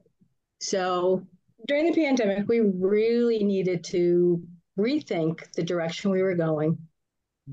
So 0.60 1.26
during 1.68 1.86
the 1.86 1.94
pandemic, 1.94 2.48
we 2.48 2.62
really 2.62 3.44
needed 3.44 3.84
to 3.86 4.42
rethink 4.78 5.52
the 5.54 5.64
direction 5.64 6.12
we 6.12 6.22
were 6.22 6.36
going 6.36 6.78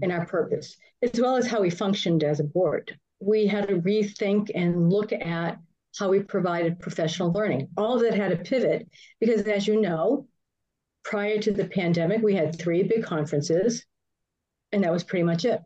and 0.02 0.12
our 0.12 0.26
purpose, 0.26 0.76
as 1.02 1.21
well 1.21 1.37
as 1.37 1.47
how 1.47 1.61
we 1.61 1.71
functioned 1.71 2.25
as 2.25 2.40
a 2.40 2.45
board. 2.45 2.99
We 3.21 3.47
had 3.47 3.69
to 3.69 3.81
rethink 3.81 4.50
and 4.54 4.90
look 4.90 5.12
at 5.12 5.59
how 5.99 6.09
we 6.11 6.21
provided 6.21 6.81
professional 6.81 7.33
learning. 7.33 7.69
All 7.76 7.95
of 7.95 8.02
that 8.02 8.14
had 8.14 8.31
to 8.31 8.45
pivot 8.45 8.88
because, 9.21 9.43
as 9.43 9.66
you 9.66 9.81
know, 9.81 10.26
prior 11.04 11.38
to 11.38 11.52
the 11.52 11.66
pandemic, 11.66 12.23
we 12.23 12.35
had 12.35 12.59
three 12.59 12.83
big 12.83 13.04
conferences, 13.04 13.85
and 14.73 14.83
that 14.83 14.93
was 14.93 15.04
pretty 15.04 15.23
much 15.23 15.45
it. 15.45 15.61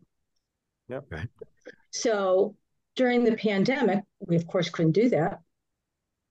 Yep. 0.89 1.05
Right. 1.11 1.29
So 1.91 2.57
during 2.97 3.25
the 3.25 3.37
pandemic, 3.37 4.05
we 4.21 4.37
of 4.37 4.47
course 4.47 4.69
couldn't 4.69 4.93
do 4.93 5.09
that. 5.11 5.41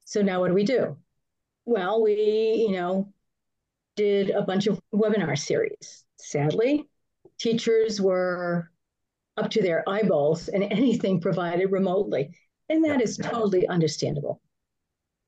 So 0.05 0.21
now 0.21 0.41
what 0.41 0.49
do 0.49 0.53
we 0.53 0.63
do? 0.63 0.97
Well, 1.65 2.01
we, 2.01 2.65
you 2.67 2.71
know, 2.71 3.11
did 3.97 4.29
a 4.29 4.43
bunch 4.43 4.67
of 4.67 4.79
webinar 4.93 5.37
series. 5.37 6.05
Sadly, 6.19 6.87
teachers 7.37 7.99
were 7.99 8.71
up 9.35 9.51
to 9.51 9.61
their 9.61 9.87
eyeballs 9.87 10.47
in 10.47 10.63
anything 10.63 11.19
provided 11.19 11.71
remotely. 11.71 12.31
And 12.69 12.85
that 12.85 13.01
is 13.01 13.17
totally 13.17 13.67
understandable. 13.67 14.41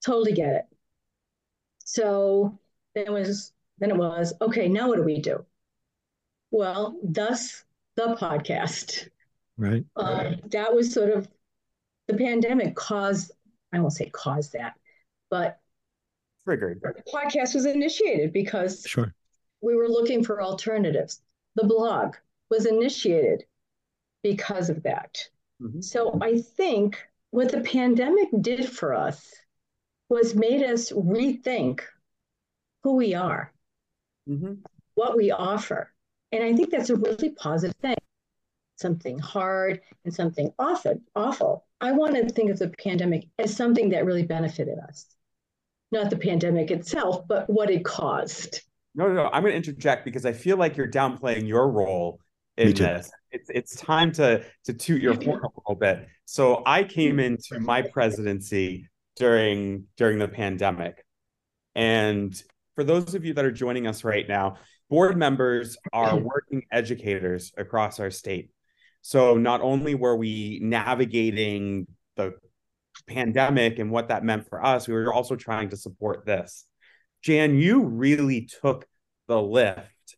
Totally 0.06 0.34
get 0.34 0.54
it. 0.54 0.66
So 1.84 2.58
then 2.96 3.08
it 3.08 3.12
was 3.12 3.52
then 3.80 3.92
it 3.92 3.98
was, 3.98 4.34
okay, 4.42 4.68
now 4.68 4.90
what 4.90 4.98
do 4.98 5.04
we 5.04 5.22
do? 5.22 5.46
Well, 6.52 7.00
thus 7.02 7.64
the 7.96 8.18
podcast. 8.20 9.08
Right. 9.58 9.86
Uh, 9.96 10.32
that 10.52 10.74
was 10.74 10.92
sort 10.94 11.12
of 11.12 11.28
the 12.08 12.16
pandemic 12.16 12.76
caused, 12.76 13.32
I 13.72 13.80
won't 13.80 13.94
say 13.94 14.10
caused 14.10 14.54
that, 14.54 14.74
but 15.30 15.59
triggered. 16.50 16.82
The 16.82 17.12
podcast 17.12 17.54
was 17.54 17.66
initiated 17.66 18.34
because 18.34 18.84
sure. 18.88 19.14
we 19.62 19.76
were 19.76 19.88
looking 19.88 20.24
for 20.24 20.42
alternatives. 20.42 21.22
The 21.56 21.68
blog 21.68 22.16
was 22.50 22.66
initiated 22.66 23.44
because 24.24 24.70
of 24.70 24.84
that. 24.84 25.18
Mm-hmm. 25.62 25.82
So 25.82 26.18
I 26.22 26.40
think 26.40 26.98
what 27.32 27.52
the 27.52 27.62
pandemic 27.62 28.30
did 28.42 28.68
for 28.68 28.94
us 28.94 29.32
was 30.10 30.34
made 30.34 30.64
us 30.64 30.92
rethink 30.92 31.82
who 32.84 32.96
we 32.96 33.14
are, 33.14 33.54
mm-hmm. 34.28 34.54
what 34.96 35.16
we 35.16 35.30
offer. 35.30 35.92
And 36.32 36.44
I 36.44 36.54
think 36.54 36.72
that's 36.72 36.90
a 36.90 36.96
really 36.96 37.30
positive 37.32 37.76
thing. 37.82 37.96
Something 38.78 39.20
hard 39.20 39.82
and 40.06 40.14
something 40.14 40.52
awful, 40.58 41.02
awful. 41.16 41.66
I 41.82 41.92
want 41.92 42.16
to 42.16 42.28
think 42.30 42.50
of 42.50 42.58
the 42.58 42.70
pandemic 42.70 43.28
as 43.38 43.56
something 43.56 43.90
that 43.90 44.06
really 44.06 44.24
benefited 44.24 44.80
us. 44.80 45.06
Not 45.92 46.10
the 46.10 46.18
pandemic 46.18 46.72
itself, 46.72 47.28
but 47.28 47.50
what 47.50 47.70
it 47.70 47.84
caused. 47.84 48.62
No, 48.96 49.08
no, 49.08 49.14
no. 49.14 49.30
I'm 49.32 49.42
going 49.44 49.52
to 49.52 49.58
interject 49.58 50.06
because 50.06 50.26
I 50.26 50.34
feel 50.34 50.58
like 50.58 50.78
you're 50.78 50.90
downplaying 50.90 51.48
your 51.48 51.70
role 51.70 52.20
in 52.58 52.74
this. 52.74 53.12
It's 53.32 53.50
it's 53.50 53.76
time 53.76 54.12
to 54.14 54.44
to 54.66 54.74
toot 54.74 55.02
your 55.02 55.14
horn 55.14 55.42
a 55.44 55.50
little 55.60 55.76
bit. 55.80 56.08
So 56.26 56.64
I 56.66 56.84
came 56.84 57.18
mm-hmm. 57.18 57.36
into 57.36 57.60
my 57.60 57.82
presidency 57.82 58.90
during 59.16 59.86
during 59.98 60.20
the 60.20 60.28
pandemic. 60.28 61.04
And 61.76 62.40
for 62.76 62.84
those 62.84 63.14
of 63.14 63.26
you 63.26 63.34
that 63.34 63.46
are 63.46 63.52
joining 63.52 63.88
us 63.88 64.04
right 64.04 64.28
now, 64.28 64.58
board 64.90 65.18
members 65.18 65.78
are 65.94 66.14
mm-hmm. 66.14 66.26
working 66.26 66.64
educators 66.72 67.52
across 67.58 68.00
our 68.00 68.12
state. 68.12 68.52
So 69.02 69.38
not 69.38 69.62
only 69.62 69.96
were 69.96 70.16
we 70.16 70.60
navigating 70.62 71.88
the 72.16 72.34
pandemic 73.02 73.80
and 73.80 73.92
what 73.92 74.10
that 74.10 74.24
meant 74.24 74.48
for 74.48 74.64
us, 74.64 74.88
we 74.88 74.94
were 74.94 75.14
also 75.14 75.36
trying 75.36 75.70
to 75.70 75.78
support 75.78 76.26
this. 76.26 76.66
Jan, 77.22 77.56
you 77.56 77.84
really 77.84 78.48
took 78.62 78.86
the 79.28 79.42
lift 79.42 80.18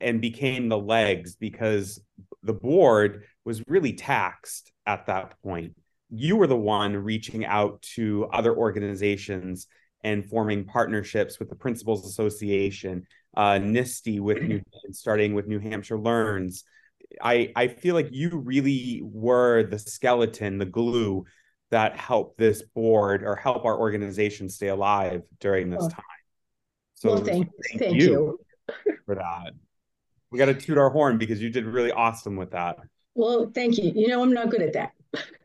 and 0.00 0.20
became 0.20 0.68
the 0.68 0.78
legs 0.78 1.36
because 1.36 2.00
the 2.42 2.52
board 2.52 3.24
was 3.44 3.62
really 3.66 3.92
taxed 3.92 4.72
at 4.86 5.06
that 5.06 5.34
point. 5.42 5.74
You 6.10 6.36
were 6.36 6.46
the 6.46 6.56
one 6.56 6.96
reaching 6.96 7.44
out 7.44 7.82
to 7.94 8.26
other 8.32 8.54
organizations 8.54 9.66
and 10.04 10.24
forming 10.24 10.64
partnerships 10.64 11.38
with 11.38 11.48
the 11.48 11.56
Principals 11.56 12.06
Association, 12.06 13.06
uh, 13.36 13.58
NISTE 13.58 14.20
with 14.20 14.42
New, 14.42 14.60
starting 14.92 15.34
with 15.34 15.46
New 15.46 15.58
Hampshire 15.58 15.98
Learns. 15.98 16.64
I, 17.20 17.52
I 17.56 17.68
feel 17.68 17.94
like 17.94 18.08
you 18.12 18.38
really 18.38 19.02
were 19.02 19.64
the 19.64 19.78
skeleton, 19.78 20.58
the 20.58 20.66
glue 20.66 21.24
that 21.70 21.96
help 21.96 22.36
this 22.36 22.62
board 22.62 23.22
or 23.22 23.36
help 23.36 23.64
our 23.64 23.78
organization 23.78 24.48
stay 24.48 24.68
alive 24.68 25.22
during 25.40 25.70
this 25.70 25.84
oh. 25.84 25.88
time. 25.88 26.04
So 26.94 27.14
well, 27.14 27.24
thank, 27.24 27.48
thank, 27.68 27.80
thank 27.80 27.94
you, 27.96 28.38
you 28.86 28.96
for 29.06 29.14
that 29.14 29.52
we 30.30 30.38
got 30.38 30.46
to 30.46 30.54
toot 30.54 30.78
our 30.78 30.90
horn 30.90 31.18
because 31.18 31.40
you 31.40 31.50
did 31.50 31.64
really 31.64 31.92
awesome 31.92 32.36
with 32.36 32.50
that. 32.50 32.78
Well, 33.14 33.50
thank 33.54 33.78
you. 33.78 33.92
You 33.94 34.08
know, 34.08 34.22
I'm 34.22 34.32
not 34.32 34.50
good 34.50 34.62
at 34.62 34.72
that. 34.74 34.92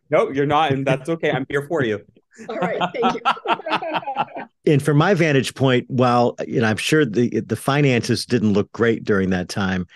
No, 0.10 0.30
you're 0.30 0.46
not, 0.46 0.72
and 0.74 0.86
that's 0.86 1.10
okay. 1.10 1.32
I'm 1.32 1.46
here 1.50 1.66
for 1.68 1.84
you. 1.84 2.06
All 2.50 2.58
right, 2.58 2.82
thank 2.94 3.16
you. 3.16 4.44
and 4.74 4.82
from 4.82 4.98
my 4.98 5.14
vantage 5.14 5.56
point, 5.56 5.90
while 5.90 6.36
you 6.48 6.62
know, 6.62 6.68
I'm 6.68 6.78
sure 6.78 7.06
the 7.06 7.40
the 7.42 7.56
finances 7.56 8.26
didn't 8.26 8.54
look 8.54 8.72
great 8.72 9.04
during 9.04 9.30
that 9.32 9.50
time, 9.50 9.88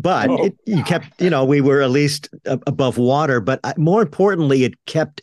but 0.00 0.30
oh. 0.30 0.44
it, 0.44 0.56
you 0.66 0.82
kept, 0.82 1.20
you 1.20 1.30
know, 1.30 1.44
we 1.44 1.60
were 1.60 1.82
at 1.82 1.90
least 1.90 2.28
above 2.44 2.98
water. 2.98 3.40
But 3.40 3.60
more 3.78 4.02
importantly, 4.02 4.64
it 4.64 4.74
kept 4.86 5.22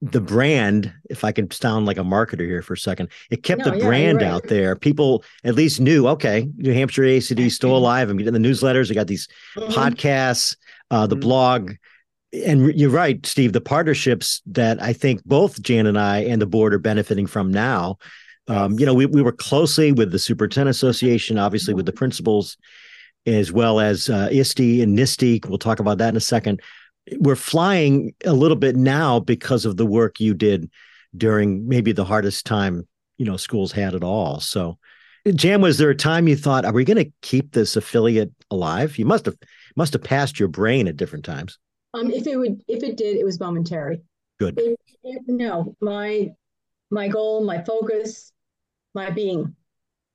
the 0.00 0.20
brand, 0.20 0.92
if 1.10 1.24
I 1.24 1.32
can 1.32 1.50
sound 1.50 1.86
like 1.86 1.98
a 1.98 2.02
marketer 2.02 2.46
here 2.46 2.62
for 2.62 2.74
a 2.74 2.78
second, 2.78 3.08
it 3.30 3.42
kept 3.42 3.64
no, 3.64 3.70
the 3.70 3.78
yeah, 3.78 3.84
brand 3.84 4.18
right. 4.18 4.30
out 4.30 4.44
there. 4.44 4.76
People 4.76 5.24
at 5.42 5.54
least 5.54 5.80
knew, 5.80 6.06
okay, 6.08 6.48
New 6.56 6.72
Hampshire 6.72 7.02
ASCD 7.02 7.46
is 7.46 7.56
still 7.56 7.76
alive. 7.76 8.08
I'm 8.08 8.16
getting 8.16 8.32
the 8.32 8.38
newsletters. 8.38 8.90
I 8.90 8.94
got 8.94 9.08
these 9.08 9.28
mm-hmm. 9.56 9.72
podcasts, 9.72 10.56
uh, 10.90 11.06
the 11.06 11.16
mm-hmm. 11.16 11.20
blog. 11.20 11.72
And 12.32 12.78
you're 12.78 12.90
right, 12.90 13.24
Steve, 13.24 13.52
the 13.54 13.60
partnerships 13.60 14.42
that 14.46 14.80
I 14.82 14.92
think 14.92 15.24
both 15.24 15.60
Jan 15.62 15.86
and 15.86 15.98
I 15.98 16.20
and 16.20 16.40
the 16.40 16.46
board 16.46 16.74
are 16.74 16.78
benefiting 16.78 17.26
from 17.26 17.50
now. 17.50 17.98
Um, 18.48 18.78
you 18.78 18.86
know, 18.86 18.94
we, 18.94 19.06
we 19.06 19.22
were 19.22 19.32
closely 19.32 19.92
with 19.92 20.12
the 20.12 20.18
Superintendent 20.18 20.74
Association, 20.74 21.38
obviously 21.38 21.74
with 21.74 21.86
the 21.86 21.92
principals, 21.92 22.56
as 23.34 23.52
well 23.52 23.80
as 23.80 24.08
uh, 24.08 24.28
ISTE 24.32 24.82
and 24.82 24.94
NISTE. 24.94 25.46
We'll 25.46 25.58
talk 25.58 25.80
about 25.80 25.98
that 25.98 26.10
in 26.10 26.16
a 26.16 26.20
second. 26.20 26.60
We're 27.18 27.36
flying 27.36 28.14
a 28.24 28.32
little 28.32 28.56
bit 28.56 28.76
now 28.76 29.20
because 29.20 29.64
of 29.64 29.76
the 29.76 29.86
work 29.86 30.20
you 30.20 30.34
did 30.34 30.70
during 31.16 31.66
maybe 31.68 31.92
the 31.92 32.04
hardest 32.04 32.44
time 32.46 32.86
you 33.18 33.26
know 33.26 33.36
schools 33.36 33.72
had 33.72 33.94
at 33.94 34.04
all. 34.04 34.40
So 34.40 34.78
jan 35.34 35.60
was 35.60 35.76
there 35.76 35.90
a 35.90 35.94
time 35.94 36.28
you 36.28 36.36
thought 36.36 36.64
are 36.64 36.72
we 36.72 36.84
going 36.84 37.04
to 37.04 37.12
keep 37.22 37.52
this 37.52 37.76
affiliate 37.76 38.32
alive? 38.50 38.98
You 38.98 39.04
must 39.04 39.26
have 39.26 39.36
must 39.76 39.92
have 39.92 40.02
passed 40.02 40.38
your 40.38 40.48
brain 40.48 40.88
at 40.88 40.96
different 40.96 41.24
times. 41.24 41.58
Um 41.94 42.10
if 42.10 42.26
it 42.26 42.36
would 42.36 42.62
if 42.68 42.82
it 42.82 42.96
did 42.96 43.16
it 43.16 43.24
was 43.24 43.40
momentary. 43.40 44.02
Good. 44.38 44.58
It, 44.58 44.78
it, 45.02 45.22
no. 45.26 45.76
My 45.80 46.30
my 46.90 47.08
goal 47.08 47.44
my 47.44 47.62
focus 47.62 48.32
my 48.94 49.10
being 49.10 49.54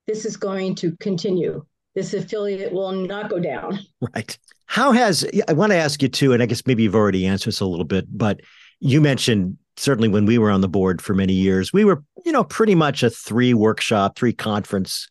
this 0.07 0.25
is 0.25 0.37
going 0.37 0.75
to 0.75 0.95
continue 0.97 1.65
this 1.95 2.13
affiliate 2.13 2.73
will 2.73 2.91
not 2.91 3.29
go 3.29 3.39
down 3.39 3.79
right 4.13 4.37
how 4.73 4.91
has 4.91 5.23
I 5.47 5.53
want 5.53 5.71
to 5.71 5.77
ask 5.77 6.01
you 6.01 6.07
too, 6.07 6.33
and 6.33 6.41
I 6.41 6.47
guess 6.47 6.65
maybe 6.65 6.81
you've 6.81 6.95
already 6.95 7.27
answered 7.27 7.49
this 7.49 7.59
a 7.59 7.65
little 7.67 7.85
bit, 7.85 8.05
but 8.09 8.39
you 8.79 9.01
mentioned 9.01 9.55
certainly 9.77 10.09
when 10.09 10.25
we 10.25 10.39
were 10.39 10.49
on 10.49 10.61
the 10.61 10.67
board 10.67 10.99
for 10.99 11.13
many 11.13 11.33
years, 11.33 11.71
we 11.71 11.85
were, 11.85 12.03
you 12.25 12.31
know, 12.31 12.43
pretty 12.43 12.73
much 12.73 13.03
a 13.03 13.11
three 13.11 13.53
workshop, 13.53 14.17
three 14.17 14.33
conference 14.33 15.07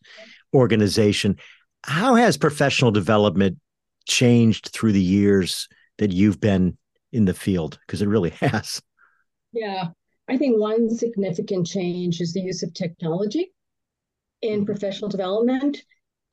organization. 0.53 1.37
How 1.85 2.15
has 2.15 2.35
professional 2.35 2.91
development 2.91 3.57
changed 4.05 4.67
through 4.73 4.91
the 4.91 5.01
years 5.01 5.69
that 5.97 6.11
you've 6.11 6.41
been 6.41 6.77
in 7.13 7.23
the 7.23 7.33
field 7.33 7.79
because 7.87 8.01
it 8.01 8.09
really 8.09 8.29
has. 8.41 8.81
Yeah. 9.53 9.91
I 10.27 10.37
think 10.37 10.59
one 10.59 10.89
significant 10.89 11.67
change 11.67 12.19
is 12.19 12.33
the 12.33 12.41
use 12.41 12.63
of 12.63 12.73
technology 12.73 13.53
in 14.41 14.59
mm-hmm. 14.59 14.65
professional 14.65 15.09
development. 15.09 15.83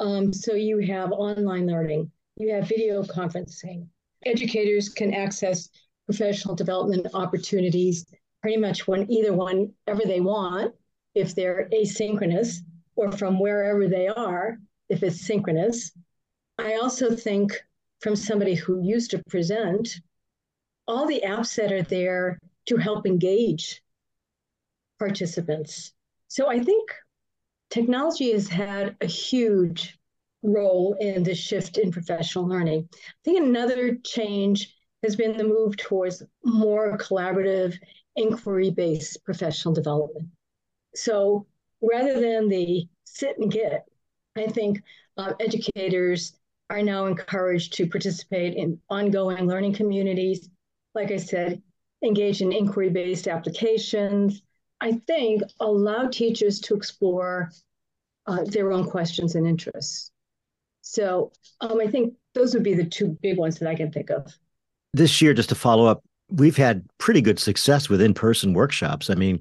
Um, 0.01 0.33
so 0.33 0.55
you 0.55 0.79
have 0.79 1.13
online 1.13 1.67
learning, 1.67 2.11
you 2.37 2.53
have 2.55 2.67
video 2.67 3.03
conferencing. 3.03 3.87
Educators 4.25 4.89
can 4.89 5.13
access 5.13 5.69
professional 6.07 6.55
development 6.55 7.07
opportunities 7.15 8.07
pretty 8.43 8.57
much 8.57 8.89
when 8.89 9.11
either 9.13 9.35
whenever 9.35 10.03
they 10.07 10.21
want, 10.21 10.75
if 11.15 11.35
they're 11.35 11.69
asynchronous, 11.73 12.57
or 12.97 13.13
from 13.13 13.39
wherever 13.39 13.89
they 13.89 14.09
are, 14.09 14.59
if 14.89 15.03
it's 15.03 15.21
synchronous. 15.21 15.93
I 16.59 16.77
also 16.77 17.15
think 17.15 17.53
from 18.01 18.17
somebody 18.17 18.55
who 18.55 18.83
used 18.83 19.11
to 19.11 19.23
present, 19.29 19.97
all 20.89 21.07
the 21.07 21.23
apps 21.25 21.55
that 21.57 21.73
are 21.73 21.83
there 21.83 22.39
to 22.67 22.77
help 22.77 23.07
engage 23.07 23.83
participants. 24.99 25.93
So 26.29 26.49
I 26.49 26.61
think 26.61 26.91
technology 27.71 28.33
has 28.33 28.49
had 28.49 28.97
a 29.01 29.07
huge 29.07 29.99
role 30.43 30.97
in 31.01 31.23
the 31.23 31.35
shift 31.35 31.79
in 31.79 31.91
professional 31.91 32.47
learning. 32.47 32.89
I 32.93 32.97
think 33.25 33.41
another 33.41 33.97
change 34.05 34.75
has 35.03 35.17
been 35.17 35.37
the 35.37 35.45
move 35.45 35.77
towards 35.77 36.23
more 36.45 36.99
collaborative, 36.99 37.77
inquiry 38.17 38.71
based 38.71 39.25
professional 39.25 39.75
development. 39.75 40.29
So 40.95 41.47
rather 41.81 42.21
than 42.21 42.49
the 42.49 42.87
sit 43.05 43.39
and 43.39 43.51
get, 43.51 43.87
I 44.37 44.47
think 44.47 44.83
uh, 45.17 45.33
educators 45.41 46.35
are 46.69 46.83
now 46.83 47.07
encouraged 47.07 47.75
to 47.75 47.89
participate 47.89 48.55
in 48.55 48.81
ongoing 48.89 49.47
learning 49.47 49.75
communities. 49.75 50.49
Like 50.95 51.11
I 51.11 51.17
said, 51.17 51.63
engage 52.05 52.43
in 52.43 52.53
inquiry 52.53 52.91
based 52.91 53.29
applications. 53.29 54.43
I 54.81 54.93
think 55.07 55.43
allow 55.61 56.09
teachers 56.09 56.61
to 56.61 56.75
explore 56.75 57.51
uh, 58.27 58.45
their 58.45 58.73
own 58.73 58.89
questions 58.89 59.35
and 59.35 59.47
interests. 59.47 60.11
So 60.83 61.33
um, 61.61 61.81
I 61.81 61.87
think 61.87 62.15
those 62.35 62.55
would 62.55 62.63
be 62.63 62.75
the 62.75 62.85
two 62.85 63.19
big 63.23 63.37
ones 63.39 63.59
that 63.59 63.69
I 63.69 63.75
can 63.75 63.93
think 63.93 64.11
of. 64.11 64.33
This 64.93 65.21
year, 65.21 65.35
just 65.35 65.51
to 65.51 65.55
follow 65.55 65.87
up, 65.87 66.03
we've 66.31 66.57
had 66.57 66.85
pretty 66.99 67.21
good 67.21 67.39
success 67.39 67.89
with 67.89 68.01
in 68.01 68.15
person 68.15 68.55
workshops. 68.55 69.11
I 69.11 69.15
mean, 69.15 69.41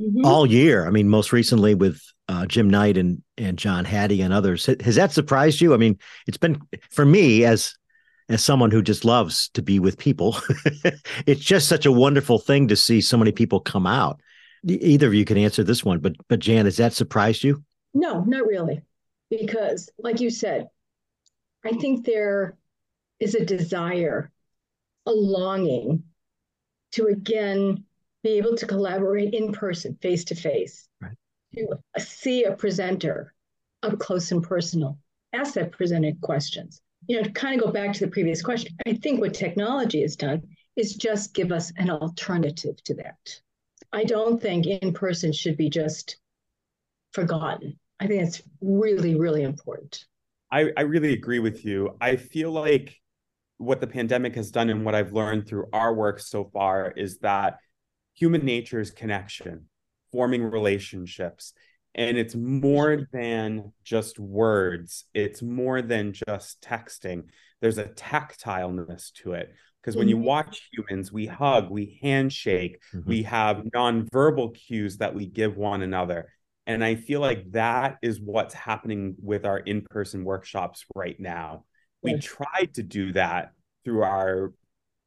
mm-hmm. 0.00 0.24
all 0.24 0.46
year. 0.46 0.86
I 0.86 0.90
mean, 0.90 1.08
most 1.08 1.32
recently 1.32 1.74
with 1.74 2.00
uh, 2.28 2.46
Jim 2.46 2.68
Knight 2.68 2.96
and 2.96 3.22
and 3.36 3.58
John 3.58 3.84
Hattie 3.84 4.22
and 4.22 4.32
others. 4.32 4.66
Has 4.66 4.96
that 4.96 5.12
surprised 5.12 5.60
you? 5.60 5.74
I 5.74 5.78
mean, 5.78 5.98
it's 6.26 6.36
been 6.36 6.60
for 6.90 7.04
me 7.04 7.44
as 7.44 7.74
as 8.28 8.44
someone 8.44 8.70
who 8.70 8.82
just 8.82 9.04
loves 9.04 9.48
to 9.54 9.62
be 9.62 9.78
with 9.78 9.98
people. 9.98 10.36
it's 11.26 11.40
just 11.40 11.68
such 11.68 11.86
a 11.86 11.92
wonderful 11.92 12.38
thing 12.38 12.68
to 12.68 12.76
see 12.76 13.00
so 13.00 13.16
many 13.16 13.32
people 13.32 13.60
come 13.60 13.86
out. 13.86 14.20
Either 14.64 15.06
of 15.06 15.14
you 15.14 15.24
can 15.24 15.38
answer 15.38 15.62
this 15.62 15.84
one, 15.84 15.98
but 15.98 16.14
but 16.28 16.40
Jan, 16.40 16.64
has 16.64 16.76
that 16.78 16.92
surprised 16.92 17.44
you? 17.44 17.62
No, 17.94 18.22
not 18.24 18.46
really, 18.46 18.82
because 19.30 19.90
like 19.98 20.20
you 20.20 20.30
said, 20.30 20.68
I 21.64 21.72
think 21.72 22.04
there 22.04 22.56
is 23.20 23.34
a 23.34 23.44
desire, 23.44 24.30
a 25.06 25.12
longing 25.12 26.04
to 26.92 27.06
again 27.06 27.84
be 28.22 28.30
able 28.30 28.56
to 28.56 28.66
collaborate 28.66 29.34
in 29.34 29.52
person, 29.52 29.96
face 30.00 30.24
to 30.24 30.34
face, 30.34 30.88
to 31.54 31.78
see 31.98 32.44
a 32.44 32.52
presenter 32.52 33.34
up 33.82 33.98
close 33.98 34.32
and 34.32 34.42
personal, 34.42 34.98
ask 35.32 35.54
that 35.54 35.72
presented 35.72 36.20
questions. 36.20 36.80
You 37.06 37.16
know, 37.16 37.22
to 37.22 37.30
kind 37.30 37.60
of 37.60 37.66
go 37.66 37.72
back 37.72 37.92
to 37.94 38.00
the 38.04 38.10
previous 38.10 38.42
question, 38.42 38.76
I 38.86 38.94
think 38.94 39.20
what 39.20 39.34
technology 39.34 40.02
has 40.02 40.16
done 40.16 40.42
is 40.76 40.96
just 40.96 41.32
give 41.32 41.52
us 41.52 41.72
an 41.76 41.90
alternative 41.90 42.82
to 42.84 42.94
that. 42.94 43.40
I 43.92 44.04
don't 44.04 44.40
think 44.40 44.66
in 44.66 44.92
person 44.92 45.32
should 45.32 45.56
be 45.56 45.70
just 45.70 46.18
forgotten. 47.12 47.78
I 48.00 48.06
think 48.06 48.22
it's 48.22 48.42
really, 48.60 49.14
really 49.14 49.42
important. 49.42 50.04
I, 50.50 50.70
I 50.76 50.82
really 50.82 51.12
agree 51.12 51.38
with 51.38 51.64
you. 51.64 51.96
I 52.00 52.16
feel 52.16 52.50
like 52.50 52.96
what 53.58 53.80
the 53.80 53.86
pandemic 53.86 54.34
has 54.36 54.50
done 54.50 54.70
and 54.70 54.84
what 54.84 54.94
I've 54.94 55.12
learned 55.12 55.46
through 55.46 55.66
our 55.72 55.92
work 55.92 56.20
so 56.20 56.44
far 56.52 56.92
is 56.92 57.18
that 57.18 57.58
human 58.14 58.44
nature 58.44 58.80
is 58.80 58.90
connection, 58.90 59.66
forming 60.12 60.42
relationships. 60.42 61.52
And 61.94 62.16
it's 62.16 62.34
more 62.34 63.06
than 63.12 63.72
just 63.82 64.18
words, 64.20 65.04
it's 65.14 65.42
more 65.42 65.82
than 65.82 66.12
just 66.12 66.60
texting. 66.62 67.24
There's 67.60 67.78
a 67.78 67.86
tactileness 67.86 69.12
to 69.22 69.32
it. 69.32 69.52
Because 69.80 69.96
when 69.96 70.08
you 70.08 70.16
mm-hmm. 70.16 70.24
watch 70.24 70.68
humans, 70.72 71.12
we 71.12 71.26
hug, 71.26 71.70
we 71.70 71.98
handshake, 72.02 72.82
mm-hmm. 72.92 73.08
we 73.08 73.22
have 73.22 73.58
nonverbal 73.74 74.54
cues 74.54 74.98
that 74.98 75.14
we 75.14 75.26
give 75.26 75.56
one 75.56 75.82
another. 75.82 76.32
And 76.66 76.84
I 76.84 76.96
feel 76.96 77.20
like 77.20 77.50
that 77.52 77.96
is 78.02 78.20
what's 78.20 78.52
happening 78.52 79.16
with 79.22 79.46
our 79.46 79.58
in 79.58 79.82
person 79.82 80.24
workshops 80.24 80.84
right 80.94 81.18
now. 81.18 81.64
We 82.02 82.18
tried 82.18 82.74
to 82.74 82.82
do 82.82 83.12
that 83.12 83.52
through 83.84 84.02
our 84.02 84.52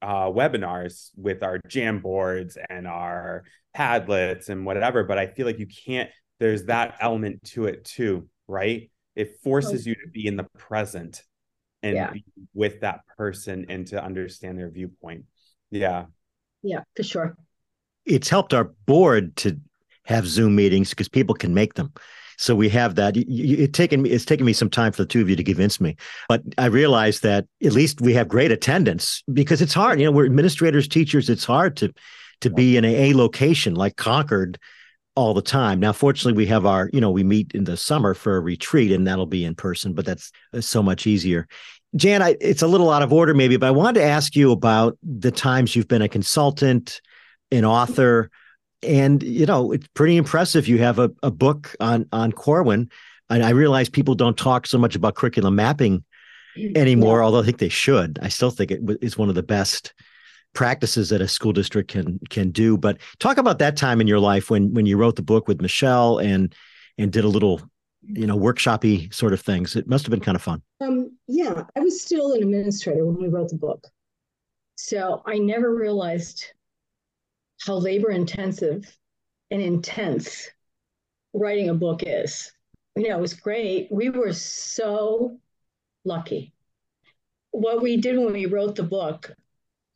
uh, 0.02 0.26
webinars 0.26 1.12
with 1.16 1.44
our 1.44 1.60
Jamboards 1.68 2.58
and 2.70 2.88
our 2.88 3.44
padlets 3.78 4.50
and 4.50 4.66
whatever, 4.66 5.04
but 5.04 5.18
I 5.18 5.28
feel 5.28 5.46
like 5.46 5.60
you 5.60 5.68
can't, 5.68 6.10
there's 6.40 6.66
that 6.66 6.96
element 7.00 7.44
to 7.52 7.66
it 7.66 7.86
too, 7.86 8.28
right? 8.48 8.90
It 9.16 9.40
forces 9.44 9.86
you 9.86 9.94
to 9.94 10.10
be 10.12 10.26
in 10.26 10.38
the 10.38 10.48
present 10.58 11.22
and 11.84 11.96
yeah. 11.96 12.14
with 12.54 12.82
that 12.82 13.02
person 13.18 13.66
and 13.70 13.88
to 13.88 14.04
understand 14.04 14.60
their 14.60 14.70
viewpoint. 14.70 15.26
Yeah. 15.70 16.06
Yeah, 16.64 16.82
for 16.96 17.04
sure. 17.04 17.36
It's 18.06 18.30
helped 18.30 18.54
our 18.54 18.66
board 18.86 19.36
to 19.38 19.60
have 20.06 20.28
Zoom 20.28 20.56
meetings 20.56 20.90
because 20.90 21.10
people 21.10 21.36
can 21.36 21.54
make 21.54 21.76
them. 21.76 21.94
So 22.38 22.56
we 22.56 22.70
have 22.70 22.96
that. 22.96 23.16
It 23.18 23.74
taken 23.74 24.02
me 24.02 24.10
it's 24.10 24.26
taken 24.26 24.48
me 24.48 24.54
some 24.54 24.70
time 24.70 24.92
for 24.92 25.04
the 25.04 25.08
two 25.08 25.22
of 25.22 25.30
you 25.30 25.36
to 25.36 25.44
convince 25.44 25.80
me, 25.80 25.96
but 26.28 26.42
I 26.58 26.66
realized 26.66 27.22
that 27.22 27.46
at 27.64 27.74
least 27.74 28.02
we 28.02 28.16
have 28.16 28.28
great 28.28 28.52
attendance 28.52 29.22
because 29.32 29.62
it's 29.62 29.76
hard. 29.76 30.00
You 30.00 30.06
know, 30.06 30.12
we're 30.12 30.26
administrators, 30.26 30.88
teachers. 30.88 31.30
It's 31.30 31.46
hard 31.46 31.78
to 31.78 31.94
to 32.42 32.50
be 32.50 32.78
in 32.78 32.84
a, 32.86 33.12
a 33.12 33.14
location 33.16 33.76
like 33.76 33.96
Concord 33.96 34.58
all 35.16 35.34
the 35.34 35.42
time. 35.42 35.80
Now, 35.80 35.92
fortunately, 35.92 36.38
we 36.38 36.48
have 36.48 36.66
our, 36.66 36.90
you 36.94 37.02
know, 37.02 37.12
we 37.12 37.24
meet 37.24 37.52
in 37.54 37.66
the 37.66 37.78
summer 37.78 38.14
for 38.14 38.38
a 38.38 38.40
retreat 38.40 38.92
and 38.92 39.06
that'll 39.06 39.26
be 39.26 39.44
in 39.44 39.56
person, 39.56 39.94
but 39.94 40.06
that's 40.06 40.32
so 40.62 40.82
much 40.82 41.06
easier. 41.06 41.48
Jan, 41.96 42.22
I, 42.22 42.38
it's 42.40 42.62
a 42.62 42.68
little 42.68 42.90
out 42.90 43.02
of 43.02 43.12
order 43.12 43.34
maybe, 43.34 43.58
but 43.58 43.68
I 43.68 43.72
wanted 43.72 44.00
to 44.00 44.06
ask 44.06 44.36
you 44.36 44.52
about 44.52 44.98
the 45.04 45.32
times 45.32 45.76
you've 45.76 45.90
been 45.90 46.02
a 46.02 46.08
consultant, 46.08 47.02
an 47.52 47.66
author, 47.66 48.30
and 48.84 49.22
you 49.22 49.46
know 49.46 49.74
it's 49.74 49.88
pretty 49.94 50.18
impressive. 50.18 50.68
You 50.68 50.80
have 50.80 51.00
a, 51.00 51.12
a 51.22 51.30
book 51.30 51.76
on 51.80 52.08
on 52.12 52.32
Corwin, 52.32 52.90
and 53.30 53.44
I 53.44 53.50
realize 53.50 53.90
people 53.90 54.16
don't 54.16 54.38
talk 54.38 54.66
so 54.66 54.78
much 54.78 54.96
about 54.96 55.16
curriculum 55.16 55.56
mapping 55.56 56.04
anymore, 56.76 57.20
yeah. 57.20 57.26
although 57.26 57.42
I 57.42 57.44
think 57.44 57.58
they 57.58 57.70
should. 57.70 58.20
I 58.22 58.30
still 58.30 58.52
think 58.52 58.72
it 58.72 58.82
is 59.02 59.18
one 59.18 59.30
of 59.30 59.36
the 59.36 59.44
best 59.44 59.94
practices 60.54 61.10
that 61.10 61.22
a 61.22 61.28
school 61.28 61.54
district 61.54 61.90
can 61.90 62.20
can 62.30 62.52
do. 62.52 62.78
But 62.78 62.98
talk 63.20 63.38
about 63.38 63.60
that 63.60 63.78
time 63.78 64.02
in 64.02 64.08
your 64.08 64.20
life 64.20 64.50
when 64.50 64.74
when 64.74 64.86
you 64.86 64.98
wrote 64.98 65.16
the 65.16 65.22
book 65.22 65.48
with 65.48 65.62
Michelle 65.62 66.18
and 66.18 66.54
and 66.98 67.12
did 67.12 67.24
a 67.24 67.30
little 67.30 67.62
you 68.02 68.28
know 68.28 68.38
workshoppy 68.38 69.14
sort 69.14 69.34
of 69.34 69.42
things. 69.42 69.76
It 69.76 69.88
must 69.88 70.06
have 70.06 70.12
been 70.12 70.20
kind 70.20 70.36
of 70.36 70.42
fun. 70.42 70.62
Um, 70.80 71.18
yeah, 71.28 71.64
I 71.76 71.80
was 71.80 72.02
still 72.02 72.34
an 72.34 72.44
administrator 72.44 73.06
when 73.06 73.22
we 73.22 73.28
wrote 73.28 73.50
the 73.50 73.58
book, 73.58 73.88
so 74.76 75.22
I 75.26 75.38
never 75.38 75.74
realized 75.74 76.46
how 77.66 77.76
labor 77.76 78.10
intensive 78.10 78.98
and 79.52 79.62
intense 79.62 80.50
writing 81.34 81.70
a 81.70 81.74
book 81.74 82.04
is. 82.06 82.52
You 82.96 83.10
know, 83.10 83.18
it 83.18 83.22
was 83.22 83.34
great. 83.34 83.88
We 83.92 84.10
were 84.10 84.34
so 84.34 85.38
lucky. 86.04 86.54
What 87.52 87.82
we 87.82 87.98
did 87.98 88.18
when 88.18 88.34
we 88.34 88.46
wrote 88.48 88.76
the 88.76 88.84
book, 88.84 89.32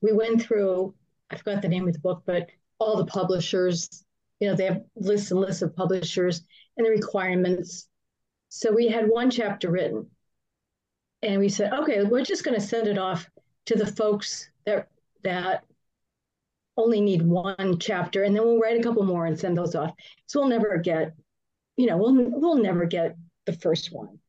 we 0.05 0.13
went 0.13 0.41
through, 0.41 0.93
I 1.31 1.37
forgot 1.37 1.63
the 1.63 1.67
name 1.67 1.87
of 1.87 1.93
the 1.93 1.99
book, 1.99 2.21
but 2.25 2.49
all 2.77 2.97
the 2.97 3.07
publishers, 3.07 4.05
you 4.39 4.47
know, 4.47 4.55
they 4.55 4.65
have 4.65 4.83
lists 4.95 5.31
and 5.31 5.39
lists 5.39 5.63
of 5.63 5.75
publishers 5.75 6.43
and 6.77 6.85
the 6.85 6.91
requirements. 6.91 7.87
So 8.49 8.71
we 8.71 8.87
had 8.87 9.09
one 9.09 9.31
chapter 9.31 9.71
written. 9.71 10.11
And 11.23 11.39
we 11.39 11.49
said, 11.49 11.73
okay, 11.73 12.03
we're 12.03 12.23
just 12.23 12.43
going 12.43 12.59
to 12.59 12.65
send 12.65 12.87
it 12.87 12.99
off 12.99 13.27
to 13.65 13.75
the 13.75 13.87
folks 13.87 14.47
that 14.67 14.89
that 15.23 15.63
only 16.77 17.01
need 17.01 17.23
one 17.23 17.79
chapter 17.79 18.23
and 18.23 18.35
then 18.35 18.43
we'll 18.43 18.59
write 18.59 18.79
a 18.79 18.83
couple 18.83 19.01
more 19.03 19.25
and 19.25 19.39
send 19.39 19.57
those 19.57 19.73
off. 19.73 19.91
So 20.27 20.39
we'll 20.39 20.49
never 20.49 20.77
get, 20.77 21.13
you 21.77 21.87
know, 21.87 21.97
we'll 21.97 22.13
we'll 22.29 22.57
never 22.57 22.85
get 22.85 23.15
the 23.45 23.53
first 23.53 23.91
one. 23.91 24.19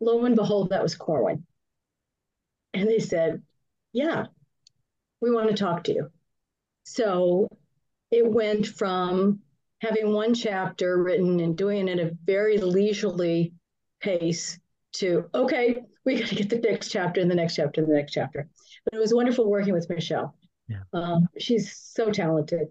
Lo 0.00 0.24
and 0.24 0.34
behold, 0.34 0.70
that 0.70 0.82
was 0.82 0.96
Corwin. 0.96 1.46
And 2.74 2.88
they 2.88 2.98
said, 2.98 3.42
Yeah, 3.92 4.26
we 5.22 5.30
want 5.30 5.48
to 5.48 5.54
talk 5.54 5.84
to 5.84 5.94
you. 5.94 6.10
So 6.84 7.48
it 8.10 8.30
went 8.30 8.66
from 8.66 9.40
having 9.80 10.12
one 10.12 10.34
chapter 10.34 11.02
written 11.02 11.40
and 11.40 11.56
doing 11.56 11.88
it 11.88 11.98
at 11.98 12.06
a 12.06 12.16
very 12.26 12.58
leisurely 12.58 13.54
pace 14.00 14.58
to, 14.94 15.30
okay, 15.32 15.82
we 16.04 16.18
got 16.18 16.28
to 16.28 16.34
get 16.34 16.50
the 16.50 16.58
next 16.58 16.90
chapter 16.90 17.20
and 17.20 17.30
the 17.30 17.34
next 17.34 17.54
chapter 17.54 17.80
and 17.80 17.90
the 17.90 17.94
next 17.94 18.12
chapter. 18.12 18.48
But 18.84 18.94
it 18.94 19.00
was 19.00 19.14
wonderful 19.14 19.48
working 19.48 19.72
with 19.72 19.88
Michelle 19.88 20.34
Yeah. 20.68 20.82
Um, 20.92 21.28
she's 21.38 21.74
so 21.76 22.10
talented. 22.10 22.68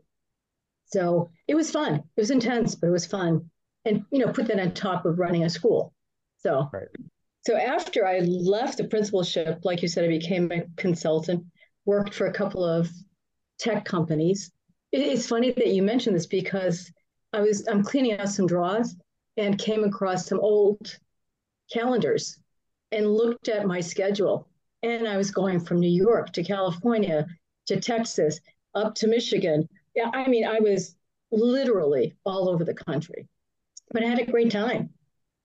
So 0.85 1.31
it 1.47 1.55
was 1.55 1.71
fun. 1.71 1.95
It 1.95 2.21
was 2.21 2.31
intense, 2.31 2.75
but 2.75 2.87
it 2.87 2.91
was 2.91 3.05
fun. 3.05 3.49
And 3.85 4.05
you 4.11 4.19
know, 4.19 4.31
put 4.31 4.47
that 4.47 4.59
on 4.59 4.73
top 4.73 5.05
of 5.05 5.19
running 5.19 5.45
a 5.45 5.49
school. 5.49 5.93
So 6.39 6.69
right. 6.73 6.87
so 7.45 7.55
after 7.55 8.05
I 8.05 8.19
left 8.19 8.77
the 8.77 8.83
principalship, 8.83 9.61
like 9.63 9.81
you 9.81 9.87
said, 9.87 10.03
I 10.03 10.09
became 10.09 10.51
a 10.51 10.63
consultant, 10.75 11.45
worked 11.85 12.13
for 12.13 12.27
a 12.27 12.33
couple 12.33 12.63
of 12.63 12.89
tech 13.59 13.85
companies. 13.85 14.51
It's 14.91 15.27
funny 15.27 15.51
that 15.51 15.67
you 15.67 15.83
mentioned 15.83 16.15
this 16.15 16.27
because 16.27 16.91
I 17.33 17.41
was 17.41 17.67
I'm 17.67 17.83
cleaning 17.83 18.19
out 18.19 18.29
some 18.29 18.47
drawers 18.47 18.95
and 19.37 19.57
came 19.57 19.83
across 19.83 20.27
some 20.27 20.39
old 20.39 20.97
calendars 21.71 22.37
and 22.91 23.13
looked 23.13 23.47
at 23.47 23.65
my 23.65 23.79
schedule. 23.79 24.47
And 24.83 25.07
I 25.07 25.15
was 25.17 25.31
going 25.31 25.59
from 25.59 25.79
New 25.79 25.89
York 25.89 26.33
to 26.33 26.43
California 26.43 27.27
to 27.67 27.79
Texas 27.79 28.39
up 28.75 28.95
to 28.95 29.07
Michigan. 29.07 29.69
Yeah, 29.95 30.09
I 30.13 30.27
mean, 30.27 30.45
I 30.45 30.59
was 30.59 30.95
literally 31.31 32.15
all 32.25 32.49
over 32.49 32.63
the 32.63 32.73
country, 32.73 33.27
but 33.91 34.03
I 34.03 34.07
had 34.07 34.19
a 34.19 34.31
great 34.31 34.51
time. 34.51 34.89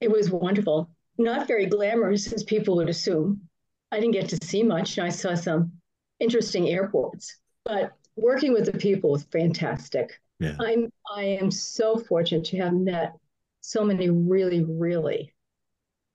It 0.00 0.10
was 0.10 0.30
wonderful. 0.30 0.90
Not 1.18 1.46
very 1.46 1.66
glamorous, 1.66 2.32
as 2.32 2.44
people 2.44 2.76
would 2.76 2.88
assume. 2.88 3.48
I 3.92 4.00
didn't 4.00 4.12
get 4.12 4.28
to 4.30 4.44
see 4.44 4.62
much. 4.62 4.98
I 4.98 5.08
saw 5.08 5.34
some 5.34 5.72
interesting 6.20 6.68
airports, 6.68 7.36
but 7.64 7.92
working 8.16 8.52
with 8.52 8.66
the 8.66 8.78
people 8.78 9.10
was 9.10 9.24
fantastic. 9.24 10.20
Yeah. 10.38 10.56
I'm 10.60 10.90
I 11.14 11.24
am 11.24 11.50
so 11.50 11.98
fortunate 11.98 12.44
to 12.46 12.58
have 12.58 12.74
met 12.74 13.14
so 13.60 13.84
many 13.84 14.10
really, 14.10 14.64
really 14.64 15.32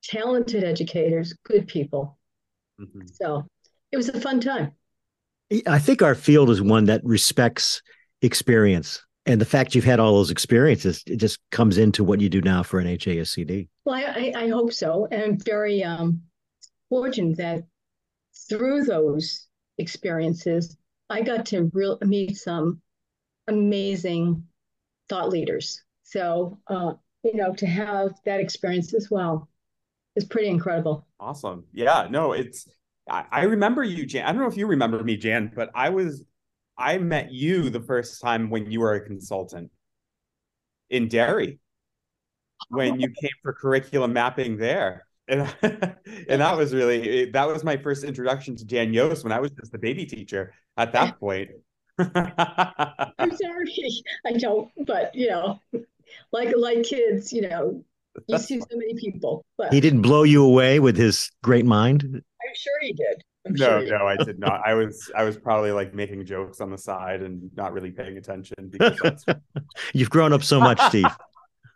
talented 0.04 0.64
educators, 0.64 1.34
good 1.44 1.68
people. 1.68 2.18
Mm-hmm. 2.80 3.08
So 3.14 3.46
it 3.92 3.98
was 3.98 4.10
a 4.10 4.20
fun 4.20 4.40
time. 4.40 4.72
I 5.68 5.80
think 5.80 6.02
our 6.02 6.16
field 6.16 6.50
is 6.50 6.62
one 6.62 6.86
that 6.86 7.04
respects 7.04 7.82
experience. 8.22 9.04
And 9.26 9.40
the 9.40 9.46
fact 9.46 9.76
you've 9.76 9.84
had 9.84 10.00
all 10.00 10.14
those 10.14 10.32
experiences, 10.32 11.04
it 11.06 11.18
just 11.18 11.40
comes 11.52 11.78
into 11.78 12.04
what 12.04 12.22
you 12.22 12.30
do 12.30 12.42
now 12.42 12.64
for 12.64 12.80
an 12.80 12.88
NHASCD. 12.88 13.68
Well, 13.86 13.96
I, 13.96 14.34
I 14.36 14.48
hope 14.48 14.74
so. 14.74 15.08
And 15.12 15.22
I'm 15.22 15.38
very 15.38 15.84
um, 15.84 16.22
fortunate 16.90 17.38
that 17.38 17.64
through 18.50 18.86
those 18.86 19.48
experiences, 19.82 20.78
I 21.10 21.22
got 21.22 21.46
to 21.48 21.70
real, 21.74 21.98
meet 22.02 22.38
some 22.38 22.82
amazing 23.48 24.46
thought 25.10 25.30
leaders. 25.30 25.82
So, 26.04 26.60
uh, 26.67 26.94
you 27.24 27.36
know, 27.36 27.54
to 27.56 27.65
have 27.65 28.13
that 28.26 28.39
experience 28.39 28.94
as 28.94 29.10
well 29.12 29.50
is 30.15 30.26
pretty 30.26 30.48
incredible. 30.48 31.08
Awesome. 31.20 31.65
Yeah, 31.74 32.08
no, 32.10 32.32
it's, 32.32 32.67
I, 33.10 33.26
I 33.32 33.41
remember 33.44 33.84
you, 33.84 34.06
Jan. 34.06 34.26
I 34.26 34.32
don't 34.32 34.41
know 34.41 34.48
if 34.48 34.58
you 34.58 34.67
remember 34.67 35.04
me, 35.04 35.17
Jan, 35.17 35.52
but 35.54 35.70
I 35.76 35.89
was, 35.89 36.24
I 36.78 36.98
met 36.98 37.32
you 37.32 37.70
the 37.70 37.82
first 37.82 38.22
time 38.22 38.50
when 38.50 38.72
you 38.72 38.80
were 38.80 38.94
a 38.94 39.06
consultant 39.06 39.72
in 40.89 41.08
Derry 41.08 41.60
when 42.70 43.00
you 43.00 43.08
came 43.10 43.32
for 43.41 43.54
curriculum 43.54 44.13
mapping 44.13 44.58
there. 44.58 45.06
And, 45.32 45.56
and 46.30 46.41
that 46.41 46.58
was 46.58 46.74
really 46.74 47.32
that 47.32 47.48
was 47.48 47.63
my 47.63 47.78
first 47.78 48.04
introduction 48.04 48.56
to 48.58 48.65
Jan 48.65 48.94
Yost 48.94 49.24
when 49.24 49.32
I 49.32 49.39
was 49.39 49.52
just 49.52 49.72
the 49.72 49.80
baby 49.80 50.06
teacher 50.06 50.54
at 50.78 50.91
that 50.91 51.20
point. 51.20 51.52
I'm 51.98 53.36
sorry, 53.36 54.04
I 54.26 54.34
don't, 54.34 54.70
but 54.86 55.15
you 55.15 55.30
know, 55.30 55.60
like 56.32 56.54
like 56.58 56.84
kids, 56.84 57.32
you 57.32 57.48
know, 57.48 57.84
you 58.28 58.38
see 58.38 58.60
so 58.60 58.67
many 58.74 58.94
people. 58.96 59.46
But 59.58 59.74
he 59.74 59.80
didn't 59.80 60.02
blow 60.02 60.24
you 60.24 60.44
away 60.44 60.80
with 60.80 60.98
his 60.98 61.32
great 61.44 61.65
mind. 61.65 62.04
I'm 62.04 62.56
sure 62.56 62.74
he 62.82 62.94
did. 62.94 63.24
I'm 63.48 63.54
no, 63.54 63.86
sure 63.86 63.98
no, 64.00 64.08
I 64.08 64.17
did 64.17 64.38
not. 64.38 64.62
I 64.65 64.74
was 64.74 65.10
I 65.15 65.24
was 65.24 65.38
probably 65.38 65.72
like 65.72 65.96
making 65.96 66.26
jokes 66.26 66.60
on 66.60 66.70
the 66.70 66.78
side 66.78 67.22
and 67.22 67.50
not 67.56 67.72
really 67.72 67.91
paying 67.91 68.17
attention 68.17 68.70
because 68.70 69.26
you've 69.94 70.10
grown 70.10 70.34
up 70.34 70.44
so 70.44 70.60
much, 70.60 70.80
Steve. 70.89 71.06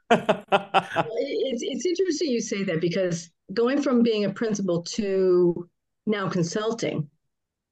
it's 0.11 1.61
it's 1.63 1.85
interesting 1.85 2.29
you 2.29 2.41
say 2.41 2.63
that 2.63 2.81
because 2.81 3.29
going 3.53 3.81
from 3.81 4.03
being 4.03 4.25
a 4.25 4.29
principal 4.29 4.83
to 4.83 5.69
now 6.05 6.29
consulting, 6.29 7.09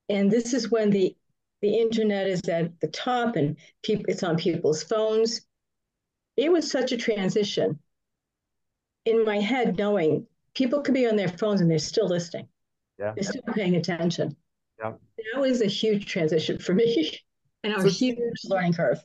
and 0.09 0.31
this 0.31 0.53
is 0.53 0.71
when 0.71 0.89
the 0.89 1.15
the 1.61 1.79
internet 1.79 2.27
is 2.27 2.41
at 2.49 2.79
the 2.81 2.87
top 2.87 3.35
and 3.35 3.57
people 3.83 4.05
it's 4.07 4.23
on 4.23 4.37
people's 4.37 4.83
phones. 4.83 5.41
It 6.35 6.51
was 6.51 6.69
such 6.69 6.91
a 6.91 6.97
transition 6.97 7.79
in 9.05 9.23
my 9.23 9.39
head, 9.39 9.77
knowing 9.77 10.25
people 10.55 10.81
could 10.81 10.93
be 10.93 11.07
on 11.07 11.15
their 11.15 11.29
phones 11.29 11.61
and 11.61 11.69
they're 11.69 11.79
still 11.79 12.07
listening. 12.07 12.47
Yeah. 12.99 13.13
They're 13.15 13.23
still 13.23 13.43
paying 13.53 13.75
attention. 13.75 14.35
Yeah. 14.79 14.93
That 15.33 15.41
was 15.41 15.61
a 15.61 15.67
huge 15.67 16.05
transition 16.05 16.59
for 16.59 16.73
me 16.73 17.19
and 17.63 17.73
a 17.73 17.89
huge 17.89 18.17
learning 18.45 18.73
curve. 18.73 19.03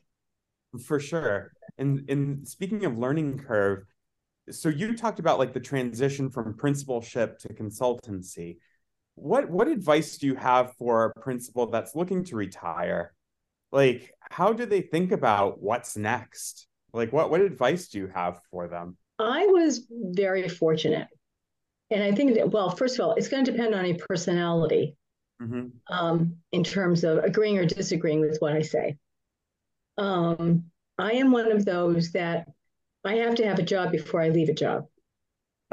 For 0.86 1.00
sure. 1.00 1.52
And 1.78 2.08
and 2.10 2.46
speaking 2.46 2.84
of 2.84 2.98
learning 2.98 3.38
curve, 3.38 3.84
so 4.50 4.68
you 4.68 4.96
talked 4.96 5.20
about 5.20 5.38
like 5.38 5.52
the 5.52 5.60
transition 5.60 6.30
from 6.30 6.54
principalship 6.54 7.38
to 7.40 7.48
consultancy. 7.48 8.58
What 9.14 9.50
what 9.50 9.68
advice 9.68 10.18
do 10.18 10.26
you 10.26 10.34
have 10.34 10.74
for 10.74 11.06
a 11.06 11.20
principal 11.20 11.66
that's 11.66 11.94
looking 11.94 12.24
to 12.24 12.36
retire? 12.36 13.14
Like 13.72 14.12
how 14.20 14.52
do 14.52 14.66
they 14.66 14.80
think 14.80 15.12
about 15.12 15.60
what's 15.60 15.96
next? 15.96 16.66
Like 16.92 17.12
what 17.12 17.30
what 17.30 17.40
advice 17.40 17.88
do 17.88 17.98
you 17.98 18.08
have 18.08 18.40
for 18.50 18.68
them? 18.68 18.96
I 19.18 19.46
was 19.46 19.86
very 19.90 20.48
fortunate. 20.48 21.08
And 21.90 22.02
i 22.02 22.12
think 22.12 22.34
that 22.34 22.50
well 22.50 22.70
first 22.70 22.98
of 22.98 23.04
all 23.04 23.14
it's 23.14 23.28
going 23.28 23.46
to 23.46 23.50
depend 23.50 23.74
on 23.74 23.86
a 23.86 23.94
personality 23.94 24.94
mm-hmm. 25.40 25.68
um, 25.90 26.36
in 26.52 26.62
terms 26.62 27.02
of 27.02 27.24
agreeing 27.24 27.56
or 27.56 27.64
disagreeing 27.64 28.20
with 28.20 28.38
what 28.40 28.52
i 28.52 28.62
say. 28.62 28.96
Um, 29.96 30.64
i 30.98 31.12
am 31.12 31.30
one 31.30 31.50
of 31.50 31.64
those 31.64 32.12
that 32.12 32.48
i 33.04 33.14
have 33.14 33.34
to 33.34 33.46
have 33.46 33.58
a 33.58 33.62
job 33.62 33.90
before 33.92 34.20
i 34.20 34.28
leave 34.28 34.48
a 34.48 34.54
job 34.54 34.86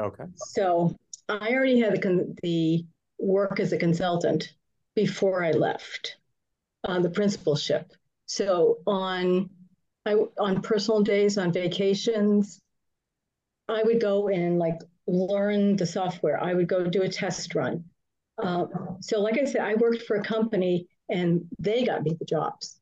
okay 0.00 0.24
so 0.34 0.94
i 1.28 1.50
already 1.50 1.80
had 1.80 2.00
the, 2.00 2.36
the 2.42 2.86
work 3.18 3.60
as 3.60 3.72
a 3.72 3.78
consultant 3.78 4.52
before 4.94 5.44
I 5.44 5.52
left 5.52 6.16
on 6.84 7.02
the 7.02 7.10
principalship. 7.10 7.92
So 8.26 8.78
on 8.86 9.50
I, 10.04 10.14
on 10.38 10.62
personal 10.62 11.02
days, 11.02 11.36
on 11.36 11.52
vacations, 11.52 12.60
I 13.68 13.82
would 13.82 14.00
go 14.00 14.28
and 14.28 14.58
like 14.58 14.80
learn 15.06 15.76
the 15.76 15.86
software. 15.86 16.42
I 16.42 16.54
would 16.54 16.68
go 16.68 16.86
do 16.86 17.02
a 17.02 17.08
test 17.08 17.54
run. 17.54 17.84
Um, 18.38 18.98
so, 19.00 19.20
like 19.20 19.38
I 19.38 19.44
said, 19.44 19.62
I 19.62 19.74
worked 19.74 20.02
for 20.02 20.16
a 20.16 20.22
company 20.22 20.86
and 21.08 21.46
they 21.58 21.84
got 21.84 22.02
me 22.02 22.16
the 22.18 22.24
jobs. 22.24 22.80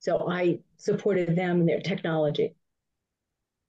So 0.00 0.28
I 0.28 0.58
supported 0.76 1.36
them 1.36 1.60
and 1.60 1.68
their 1.68 1.80
technology. 1.80 2.54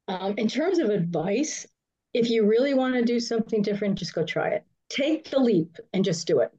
Um, 0.08 0.34
in 0.38 0.48
terms 0.48 0.80
of 0.80 0.90
advice, 0.90 1.68
if 2.14 2.30
you 2.30 2.46
really 2.46 2.74
want 2.74 2.96
to 2.96 3.04
do 3.04 3.20
something 3.20 3.62
different, 3.62 4.00
just 4.00 4.14
go 4.14 4.26
try 4.26 4.50
it 4.50 4.66
take 4.92 5.30
the 5.30 5.40
leap 5.40 5.78
and 5.94 6.04
just 6.04 6.28
do 6.28 6.40
it. 6.40 6.52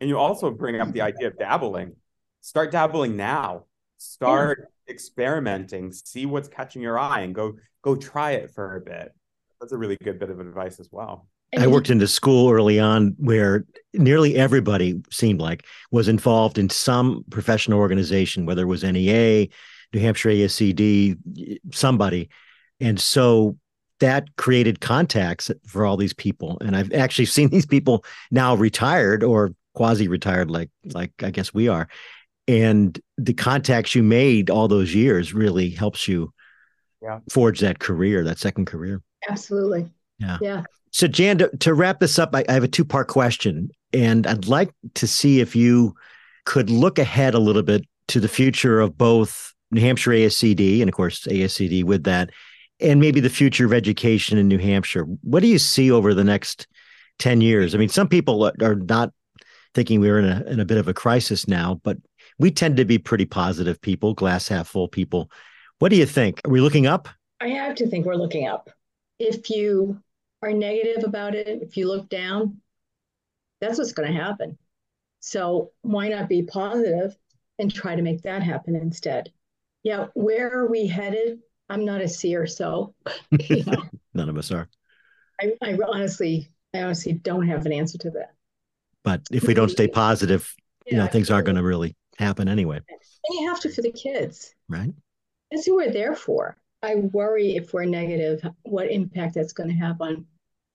And 0.00 0.08
you 0.08 0.16
also 0.16 0.50
bring 0.50 0.80
up 0.80 0.92
the 0.92 1.02
idea 1.02 1.26
of 1.28 1.38
dabbling. 1.38 1.96
Start 2.40 2.70
dabbling 2.70 3.16
now. 3.16 3.64
Start 3.98 4.70
yeah. 4.86 4.94
experimenting. 4.94 5.92
See 5.92 6.24
what's 6.24 6.48
catching 6.48 6.82
your 6.82 6.98
eye, 6.98 7.22
and 7.22 7.34
go 7.34 7.54
go 7.82 7.96
try 7.96 8.32
it 8.32 8.52
for 8.54 8.76
a 8.76 8.80
bit. 8.80 9.12
That's 9.60 9.72
a 9.72 9.76
really 9.76 9.98
good 10.02 10.20
bit 10.20 10.30
of 10.30 10.38
advice 10.38 10.78
as 10.78 10.88
well. 10.92 11.26
I 11.56 11.66
worked 11.66 11.90
in 11.90 12.00
a 12.02 12.06
school 12.06 12.50
early 12.50 12.78
on 12.78 13.14
where 13.18 13.64
nearly 13.94 14.36
everybody 14.36 15.00
seemed 15.10 15.40
like 15.40 15.64
was 15.90 16.08
involved 16.08 16.58
in 16.58 16.68
some 16.68 17.24
professional 17.30 17.78
organization, 17.78 18.44
whether 18.44 18.62
it 18.62 18.66
was 18.66 18.84
NEA, 18.84 19.48
New 19.94 20.00
Hampshire 20.00 20.30
ASCD, 20.30 21.16
somebody. 21.72 22.28
And 22.80 23.00
so 23.00 23.56
that 24.00 24.36
created 24.36 24.80
contacts 24.80 25.50
for 25.66 25.84
all 25.86 25.96
these 25.96 26.12
people. 26.12 26.58
And 26.60 26.76
i've 26.76 26.92
actually 26.92 27.24
seen 27.36 27.48
these 27.48 27.66
people 27.66 28.04
now 28.30 28.54
retired 28.54 29.24
or 29.24 29.54
quasi 29.74 30.08
retired 30.08 30.50
like 30.50 30.70
like 30.92 31.12
i 31.22 31.30
guess 31.30 31.54
we 31.54 31.68
are. 31.68 31.88
And 32.46 32.98
the 33.18 33.34
contacts 33.34 33.94
you 33.94 34.02
made 34.02 34.48
all 34.50 34.68
those 34.68 34.94
years 34.94 35.34
really 35.34 35.70
helps 35.70 36.08
you 36.08 36.32
yeah. 37.02 37.20
forge 37.30 37.60
that 37.60 37.78
career 37.78 38.24
that 38.24 38.38
second 38.38 38.66
career. 38.66 39.02
Absolutely. 39.28 39.88
Yeah. 40.18 40.38
Yeah 40.40 40.62
so 40.92 41.06
jan 41.06 41.38
to, 41.38 41.50
to 41.58 41.74
wrap 41.74 42.00
this 42.00 42.18
up 42.18 42.30
I, 42.34 42.44
I 42.48 42.52
have 42.52 42.64
a 42.64 42.68
two 42.68 42.84
part 42.84 43.08
question 43.08 43.70
and 43.92 44.26
i'd 44.26 44.48
like 44.48 44.70
to 44.94 45.06
see 45.06 45.40
if 45.40 45.56
you 45.56 45.94
could 46.44 46.70
look 46.70 46.98
ahead 46.98 47.34
a 47.34 47.38
little 47.38 47.62
bit 47.62 47.84
to 48.08 48.20
the 48.20 48.28
future 48.28 48.80
of 48.80 48.96
both 48.96 49.54
new 49.70 49.80
hampshire 49.80 50.12
ascd 50.12 50.80
and 50.80 50.88
of 50.88 50.94
course 50.94 51.26
ascd 51.26 51.84
with 51.84 52.04
that 52.04 52.30
and 52.80 53.00
maybe 53.00 53.20
the 53.20 53.30
future 53.30 53.66
of 53.66 53.72
education 53.72 54.38
in 54.38 54.48
New 54.48 54.58
Hampshire. 54.58 55.04
What 55.22 55.40
do 55.40 55.48
you 55.48 55.58
see 55.58 55.90
over 55.90 56.14
the 56.14 56.24
next 56.24 56.66
10 57.18 57.40
years? 57.40 57.74
I 57.74 57.78
mean, 57.78 57.88
some 57.88 58.08
people 58.08 58.52
are 58.62 58.74
not 58.74 59.12
thinking 59.74 60.00
we're 60.00 60.18
in 60.18 60.24
a, 60.24 60.44
in 60.46 60.60
a 60.60 60.64
bit 60.64 60.78
of 60.78 60.88
a 60.88 60.94
crisis 60.94 61.48
now, 61.48 61.80
but 61.82 61.98
we 62.38 62.50
tend 62.50 62.76
to 62.76 62.84
be 62.84 62.98
pretty 62.98 63.26
positive 63.26 63.80
people, 63.80 64.14
glass 64.14 64.48
half 64.48 64.68
full 64.68 64.88
people. 64.88 65.30
What 65.80 65.90
do 65.90 65.96
you 65.96 66.06
think? 66.06 66.40
Are 66.44 66.50
we 66.50 66.60
looking 66.60 66.86
up? 66.86 67.08
I 67.40 67.48
have 67.48 67.74
to 67.76 67.88
think 67.88 68.06
we're 68.06 68.14
looking 68.14 68.46
up. 68.46 68.70
If 69.18 69.50
you 69.50 70.00
are 70.42 70.52
negative 70.52 71.04
about 71.04 71.34
it, 71.34 71.62
if 71.62 71.76
you 71.76 71.88
look 71.88 72.08
down, 72.08 72.60
that's 73.60 73.78
what's 73.78 73.92
going 73.92 74.12
to 74.12 74.20
happen. 74.20 74.56
So 75.20 75.72
why 75.82 76.08
not 76.08 76.28
be 76.28 76.42
positive 76.42 77.16
and 77.58 77.72
try 77.72 77.94
to 77.94 78.02
make 78.02 78.22
that 78.22 78.42
happen 78.42 78.76
instead. 78.76 79.32
Yeah, 79.82 80.06
where 80.14 80.52
are 80.52 80.66
we 80.66 80.86
headed? 80.86 81.40
I'm 81.68 81.84
not 81.84 82.00
a 82.00 82.08
seer, 82.08 82.46
so 82.46 82.94
you 83.32 83.64
know, 83.66 83.82
none 84.14 84.28
of 84.28 84.38
us 84.38 84.50
are. 84.50 84.68
I, 85.40 85.52
I 85.62 85.78
honestly, 85.86 86.48
I 86.74 86.82
honestly 86.82 87.12
don't 87.12 87.46
have 87.46 87.66
an 87.66 87.72
answer 87.72 87.98
to 87.98 88.10
that. 88.10 88.34
But 89.04 89.22
if 89.30 89.46
we 89.46 89.54
don't 89.54 89.70
stay 89.70 89.88
positive, 89.88 90.52
yeah, 90.86 90.92
you 90.92 90.98
know, 90.98 91.06
things 91.06 91.30
aren't 91.30 91.46
going 91.46 91.56
to 91.56 91.62
really 91.62 91.96
happen 92.18 92.48
anyway. 92.48 92.80
And 92.88 93.40
you 93.40 93.48
have 93.48 93.60
to 93.60 93.70
for 93.70 93.82
the 93.82 93.92
kids, 93.92 94.54
right? 94.68 94.92
That's 95.50 95.66
who 95.66 95.76
we're 95.76 95.92
there 95.92 96.14
for. 96.14 96.56
I 96.82 96.94
worry 96.96 97.56
if 97.56 97.72
we're 97.72 97.84
negative, 97.84 98.46
what 98.62 98.90
impact 98.90 99.34
that's 99.34 99.52
going 99.52 99.68
to 99.68 99.74
have 99.74 100.00
on 100.00 100.26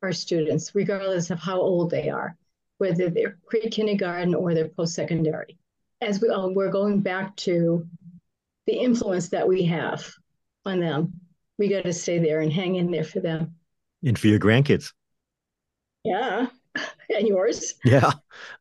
our 0.02 0.12
students, 0.12 0.76
regardless 0.76 1.30
of 1.30 1.40
how 1.40 1.60
old 1.60 1.90
they 1.90 2.10
are, 2.10 2.36
whether 2.78 3.10
they're 3.10 3.38
pre-kindergarten 3.48 4.36
or 4.36 4.54
they're 4.54 4.68
post-secondary. 4.68 5.58
As 6.02 6.20
we, 6.20 6.30
we're 6.30 6.72
going 6.72 7.00
back 7.00 7.36
to 7.38 7.88
the 8.68 8.74
influence 8.74 9.30
that 9.30 9.48
we 9.48 9.64
have 9.64 10.06
on 10.66 10.82
them, 10.82 11.14
we 11.58 11.70
got 11.70 11.84
to 11.84 11.94
stay 11.94 12.20
there 12.20 12.42
and 12.42 12.52
hang 12.52 12.76
in 12.76 12.92
there 12.92 13.04
for 13.06 13.22
them. 13.22 13.56
And 14.04 14.20
for 14.20 14.28
your 14.28 14.40
grandkids. 14.40 14.92
Yeah. 16.04 16.48
And 17.16 17.28
yours. 17.28 17.76
Yeah. 17.84 18.12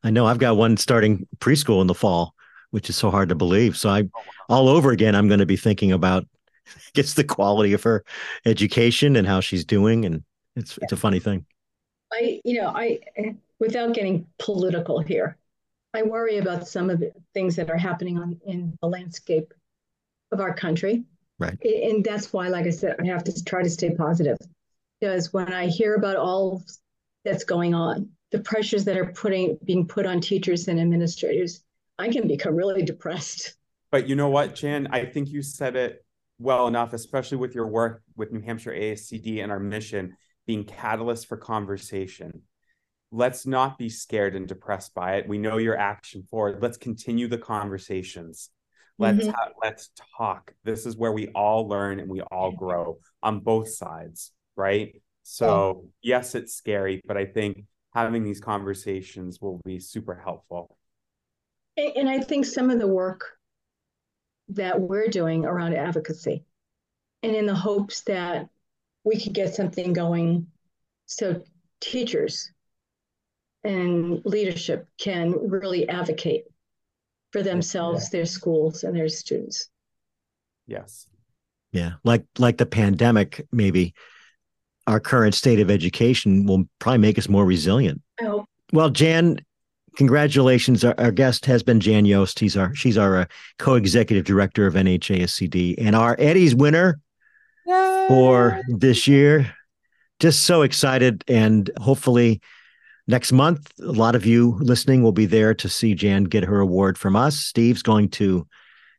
I 0.03 0.11
know. 0.11 0.27
I've 0.27 0.37
got 0.37 0.57
one 0.57 0.77
starting 0.77 1.25
preschool 1.39 1.81
in 1.81 1.87
the 1.87 1.95
fall, 1.95 2.35
which 2.69 2.87
is 2.87 2.95
so 2.95 3.09
hard 3.09 3.29
to 3.29 3.35
believe. 3.35 3.75
So 3.75 3.89
I 3.89 4.03
all 4.47 4.67
over 4.67 4.91
again, 4.91 5.15
I'm 5.15 5.27
going 5.27 5.39
to 5.39 5.45
be 5.47 5.55
thinking 5.55 5.91
about 5.91 6.27
gets 6.93 7.13
the 7.13 7.23
quality 7.23 7.73
of 7.73 7.83
her 7.83 8.03
education 8.45 9.15
and 9.15 9.27
how 9.27 9.39
she's 9.39 9.65
doing. 9.65 10.05
And 10.05 10.23
it's 10.55 10.77
yeah. 10.77 10.83
it's 10.83 10.93
a 10.93 10.97
funny 10.97 11.19
thing. 11.19 11.45
I, 12.11 12.41
you 12.43 12.61
know, 12.61 12.67
I 12.67 12.99
without 13.59 13.93
getting 13.93 14.27
political 14.39 14.99
here, 14.99 15.37
I 15.93 16.03
worry 16.03 16.37
about 16.37 16.67
some 16.67 16.89
of 16.89 16.99
the 16.99 17.11
things 17.33 17.55
that 17.55 17.69
are 17.69 17.77
happening 17.77 18.17
on 18.17 18.39
in 18.45 18.77
the 18.81 18.87
landscape 18.87 19.53
of 20.31 20.39
our 20.39 20.53
country. 20.53 21.03
Right. 21.39 21.57
And 21.63 22.03
that's 22.03 22.31
why, 22.31 22.47
like 22.49 22.65
I 22.65 22.71
said, 22.71 22.95
I 22.99 23.05
have 23.07 23.23
to 23.25 23.43
try 23.43 23.63
to 23.63 23.69
stay 23.69 23.95
positive. 23.95 24.37
Because 24.99 25.33
when 25.33 25.51
I 25.51 25.67
hear 25.67 25.95
about 25.95 26.17
all 26.17 26.63
that's 27.25 27.43
going 27.43 27.73
on, 27.73 28.09
the 28.31 28.39
pressures 28.39 28.85
that 28.85 28.97
are 28.97 29.11
putting 29.13 29.57
being 29.63 29.87
put 29.87 30.05
on 30.05 30.21
teachers 30.21 30.67
and 30.67 30.79
administrators, 30.79 31.63
I 31.99 32.09
can 32.09 32.27
become 32.27 32.55
really 32.55 32.83
depressed. 32.83 33.55
But 33.91 34.07
you 34.07 34.15
know 34.15 34.29
what, 34.29 34.55
Jan? 34.55 34.87
I 34.91 35.05
think 35.05 35.29
you 35.29 35.43
said 35.43 35.75
it 35.75 36.02
well 36.43 36.67
enough, 36.67 36.93
especially 36.93 37.37
with 37.37 37.55
your 37.55 37.67
work 37.67 38.03
with 38.15 38.31
New 38.31 38.41
Hampshire 38.41 38.73
ASCD 38.73 39.41
and 39.41 39.51
our 39.51 39.59
mission 39.59 40.15
being 40.45 40.65
catalyst 40.65 41.27
for 41.27 41.37
conversation. 41.37 42.41
Let's 43.11 43.45
not 43.45 43.77
be 43.77 43.89
scared 43.89 44.35
and 44.35 44.47
depressed 44.47 44.93
by 44.93 45.15
it. 45.15 45.27
We 45.27 45.37
know 45.37 45.57
your 45.57 45.77
action 45.77 46.23
forward. 46.23 46.61
Let's 46.61 46.77
continue 46.77 47.27
the 47.27 47.37
conversations. 47.37 48.49
Let's 48.99 49.19
mm-hmm. 49.19 49.29
ha- 49.29 49.51
let's 49.61 49.89
talk. 50.17 50.53
This 50.63 50.85
is 50.85 50.97
where 50.97 51.11
we 51.11 51.29
all 51.29 51.67
learn 51.67 51.99
and 51.99 52.09
we 52.09 52.21
all 52.21 52.51
grow 52.51 52.97
on 53.21 53.39
both 53.39 53.69
sides, 53.69 54.31
right? 54.55 55.01
So 55.23 55.85
yes, 56.01 56.35
it's 56.35 56.53
scary, 56.53 57.01
but 57.07 57.17
I 57.17 57.25
think 57.25 57.65
having 57.93 58.23
these 58.23 58.41
conversations 58.41 59.39
will 59.39 59.61
be 59.63 59.79
super 59.79 60.15
helpful. 60.15 60.77
And 61.77 62.09
I 62.09 62.19
think 62.19 62.45
some 62.45 62.69
of 62.69 62.79
the 62.79 62.87
work 62.87 63.23
that 64.55 64.79
we're 64.79 65.07
doing 65.07 65.45
around 65.45 65.73
advocacy, 65.75 66.43
and 67.21 67.35
in 67.35 67.45
the 67.45 67.55
hopes 67.55 68.01
that 68.01 68.49
we 69.03 69.19
could 69.19 69.33
get 69.33 69.53
something 69.53 69.93
going 69.93 70.47
so 71.05 71.41
teachers 71.79 72.51
and 73.63 74.21
leadership 74.25 74.87
can 74.97 75.49
really 75.49 75.87
advocate 75.87 76.45
for 77.31 77.43
themselves, 77.43 78.09
their 78.09 78.25
schools, 78.25 78.83
and 78.83 78.95
their 78.95 79.09
students. 79.09 79.69
Yes. 80.67 81.07
Yeah, 81.71 81.93
like 82.03 82.23
like 82.37 82.57
the 82.57 82.67
pandemic, 82.67 83.45
maybe 83.51 83.95
our 84.85 84.99
current 84.99 85.33
state 85.33 85.59
of 85.59 85.71
education 85.71 86.45
will 86.45 86.65
probably 86.79 86.99
make 86.99 87.17
us 87.17 87.27
more 87.27 87.45
resilient. 87.45 88.01
I 88.21 88.25
hope. 88.25 88.45
Well, 88.71 88.89
Jan, 88.89 89.37
congratulations. 89.95 90.83
Our, 90.83 90.95
our 90.97 91.11
guest 91.11 91.45
has 91.45 91.63
been 91.63 91.79
Jan 91.79 92.05
Yost. 92.05 92.39
He's 92.39 92.57
our 92.57 92.73
she's 92.75 92.97
our 92.97 93.17
uh, 93.17 93.25
co-executive 93.59 94.25
director 94.25 94.65
of 94.65 94.73
NHASCD 94.73 95.75
and 95.77 95.95
our 95.95 96.15
Eddie's 96.19 96.55
winner 96.55 96.99
Yay! 97.65 98.05
for 98.07 98.61
this 98.67 99.07
year. 99.07 99.53
Just 100.19 100.43
so 100.43 100.61
excited, 100.61 101.23
and 101.27 101.69
hopefully 101.79 102.41
next 103.07 103.31
month, 103.31 103.71
a 103.81 103.91
lot 103.91 104.15
of 104.15 104.25
you 104.25 104.57
listening 104.61 105.03
will 105.03 105.11
be 105.11 105.25
there 105.25 105.53
to 105.55 105.67
see 105.67 105.95
Jan 105.95 106.25
get 106.25 106.43
her 106.43 106.59
award 106.59 106.97
from 106.97 107.15
us. 107.15 107.37
Steve's 107.39 107.81
going 107.81 108.09
to 108.09 108.47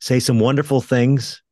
say 0.01 0.21
some 0.21 0.39
wonderful 0.39 0.81
things 0.81 1.43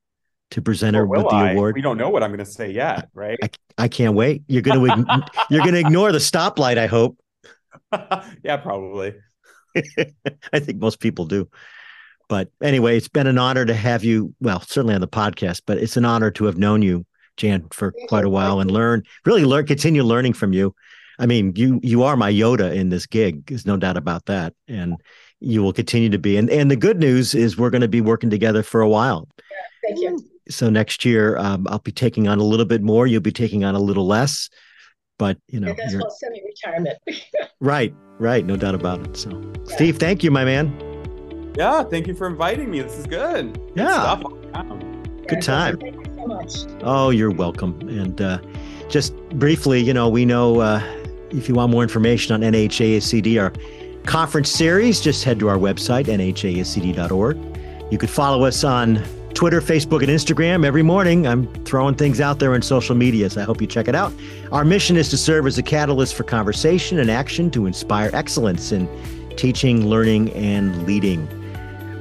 to 0.50 0.60
present 0.60 0.94
her 0.96 1.06
with 1.06 1.22
the 1.22 1.34
I? 1.34 1.52
award. 1.52 1.74
We 1.74 1.80
don't 1.80 1.96
know 1.96 2.10
what 2.10 2.22
I'm 2.22 2.30
going 2.30 2.44
to 2.44 2.50
say 2.50 2.70
yet, 2.70 3.08
right? 3.14 3.38
I, 3.42 3.50
I 3.78 3.88
can't 3.88 4.14
wait. 4.14 4.42
You're 4.46 4.62
going 4.62 4.80
to 5.06 5.26
you're 5.48 5.62
going 5.62 5.74
to 5.74 5.80
ignore 5.80 6.12
the 6.12 6.18
stoplight. 6.18 6.76
I 6.76 6.86
hope. 6.86 7.18
yeah, 8.42 8.58
probably. 8.58 9.14
I 10.52 10.58
think 10.58 10.78
most 10.78 11.00
people 11.00 11.24
do. 11.24 11.48
But 12.28 12.50
anyway, 12.62 12.96
it's 12.96 13.08
been 13.08 13.26
an 13.26 13.38
honor 13.38 13.64
to 13.64 13.74
have 13.74 14.04
you. 14.04 14.34
Well, 14.40 14.60
certainly 14.60 14.94
on 14.94 15.00
the 15.00 15.08
podcast, 15.08 15.62
but 15.66 15.78
it's 15.78 15.96
an 15.96 16.04
honor 16.04 16.30
to 16.32 16.44
have 16.46 16.56
known 16.56 16.82
you, 16.82 17.04
Jan, 17.36 17.66
for 17.70 17.92
quite 18.08 18.24
a 18.24 18.30
while 18.30 18.60
and 18.60 18.70
learn, 18.70 19.02
really 19.26 19.44
learn, 19.44 19.66
continue 19.66 20.02
learning 20.02 20.32
from 20.32 20.52
you. 20.52 20.74
I 21.18 21.26
mean, 21.26 21.52
you 21.56 21.78
you 21.82 22.02
are 22.02 22.16
my 22.16 22.32
Yoda 22.32 22.74
in 22.74 22.88
this 22.88 23.06
gig. 23.06 23.46
There's 23.46 23.66
no 23.66 23.76
doubt 23.76 23.96
about 23.96 24.26
that, 24.26 24.54
and 24.66 24.96
you 25.40 25.62
will 25.62 25.72
continue 25.72 26.08
to 26.10 26.18
be. 26.18 26.36
And 26.36 26.48
and 26.48 26.70
the 26.70 26.76
good 26.76 26.98
news 26.98 27.34
is 27.34 27.58
we're 27.58 27.70
going 27.70 27.82
to 27.82 27.88
be 27.88 28.00
working 28.00 28.30
together 28.30 28.62
for 28.62 28.80
a 28.80 28.88
while. 28.88 29.28
Thank 29.86 30.00
you. 30.00 30.24
So 30.48 30.70
next 30.70 31.04
year, 31.04 31.36
um, 31.38 31.66
I'll 31.68 31.78
be 31.78 31.92
taking 31.92 32.28
on 32.28 32.38
a 32.38 32.44
little 32.44 32.66
bit 32.66 32.82
more. 32.82 33.06
You'll 33.06 33.20
be 33.20 33.32
taking 33.32 33.64
on 33.64 33.74
a 33.74 33.80
little 33.80 34.06
less 34.06 34.48
but 35.22 35.38
you 35.46 35.60
know, 35.60 35.72
that's 35.72 35.94
called 35.94 36.12
semi-retirement. 36.12 36.98
right, 37.60 37.94
right, 38.18 38.44
no 38.44 38.56
doubt 38.56 38.74
about 38.74 39.06
it. 39.06 39.16
So, 39.16 39.30
yeah. 39.30 39.74
Steve, 39.76 39.98
thank 39.98 40.24
you, 40.24 40.32
my 40.32 40.44
man. 40.44 40.74
Yeah, 41.56 41.84
thank 41.84 42.08
you 42.08 42.14
for 42.16 42.26
inviting 42.26 42.72
me. 42.72 42.80
This 42.80 42.98
is 42.98 43.06
good. 43.06 43.56
Yeah, 43.76 44.20
good, 44.20 45.28
good 45.28 45.40
time. 45.40 45.78
Thank 45.78 45.94
you 45.94 46.14
so 46.16 46.26
much. 46.26 46.54
Oh, 46.82 47.10
you're 47.10 47.30
welcome. 47.30 47.78
And 47.88 48.20
uh, 48.20 48.40
just 48.88 49.16
briefly, 49.38 49.80
you 49.80 49.94
know, 49.94 50.08
we 50.08 50.24
know 50.24 50.58
uh, 50.58 50.82
if 51.30 51.48
you 51.48 51.54
want 51.54 51.70
more 51.70 51.84
information 51.84 52.34
on 52.34 52.40
NHASCD, 52.40 53.40
our 53.40 53.52
conference 54.02 54.50
series, 54.50 55.00
just 55.00 55.22
head 55.22 55.38
to 55.38 55.48
our 55.48 55.58
website, 55.58 56.06
nhascd.org. 56.06 57.38
You 57.92 57.98
could 57.98 58.10
follow 58.10 58.42
us 58.42 58.64
on 58.64 58.96
Twitter, 59.34 59.60
Facebook, 59.60 60.00
and 60.00 60.08
Instagram. 60.08 60.64
Every 60.64 60.82
morning, 60.82 61.26
I'm 61.26 61.46
throwing 61.64 61.94
things 61.94 62.20
out 62.20 62.38
there 62.38 62.54
on 62.54 62.62
social 62.62 62.94
media, 62.94 63.30
so 63.30 63.40
I 63.40 63.44
hope 63.44 63.60
you 63.60 63.66
check 63.66 63.88
it 63.88 63.94
out. 63.94 64.12
Our 64.52 64.64
mission 64.64 64.96
is 64.96 65.08
to 65.10 65.16
serve 65.16 65.46
as 65.46 65.58
a 65.58 65.62
catalyst 65.62 66.14
for 66.14 66.24
conversation 66.24 66.98
and 66.98 67.10
action 67.10 67.50
to 67.52 67.66
inspire 67.66 68.10
excellence 68.12 68.72
in 68.72 68.88
teaching, 69.36 69.86
learning, 69.86 70.30
and 70.32 70.86
leading. 70.86 71.26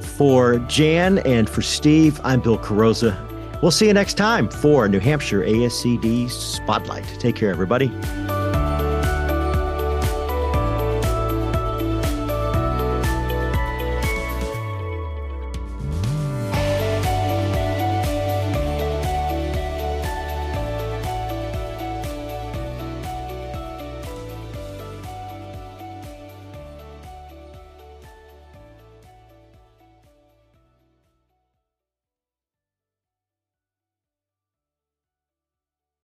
For 0.02 0.60
Jan 0.60 1.20
and 1.20 1.50
for 1.50 1.62
Steve, 1.62 2.20
I'm 2.24 2.42
Bill 2.42 2.58
Carozza. 2.58 3.18
We'll 3.62 3.72
see 3.72 3.88
you 3.88 3.94
next 3.94 4.16
time 4.16 4.50
for 4.50 4.88
New 4.88 5.00
Hampshire 5.00 5.44
ASCD 5.44 6.30
Spotlight. 6.30 7.06
Take 7.20 7.36
care, 7.36 7.52
everybody. 7.52 7.92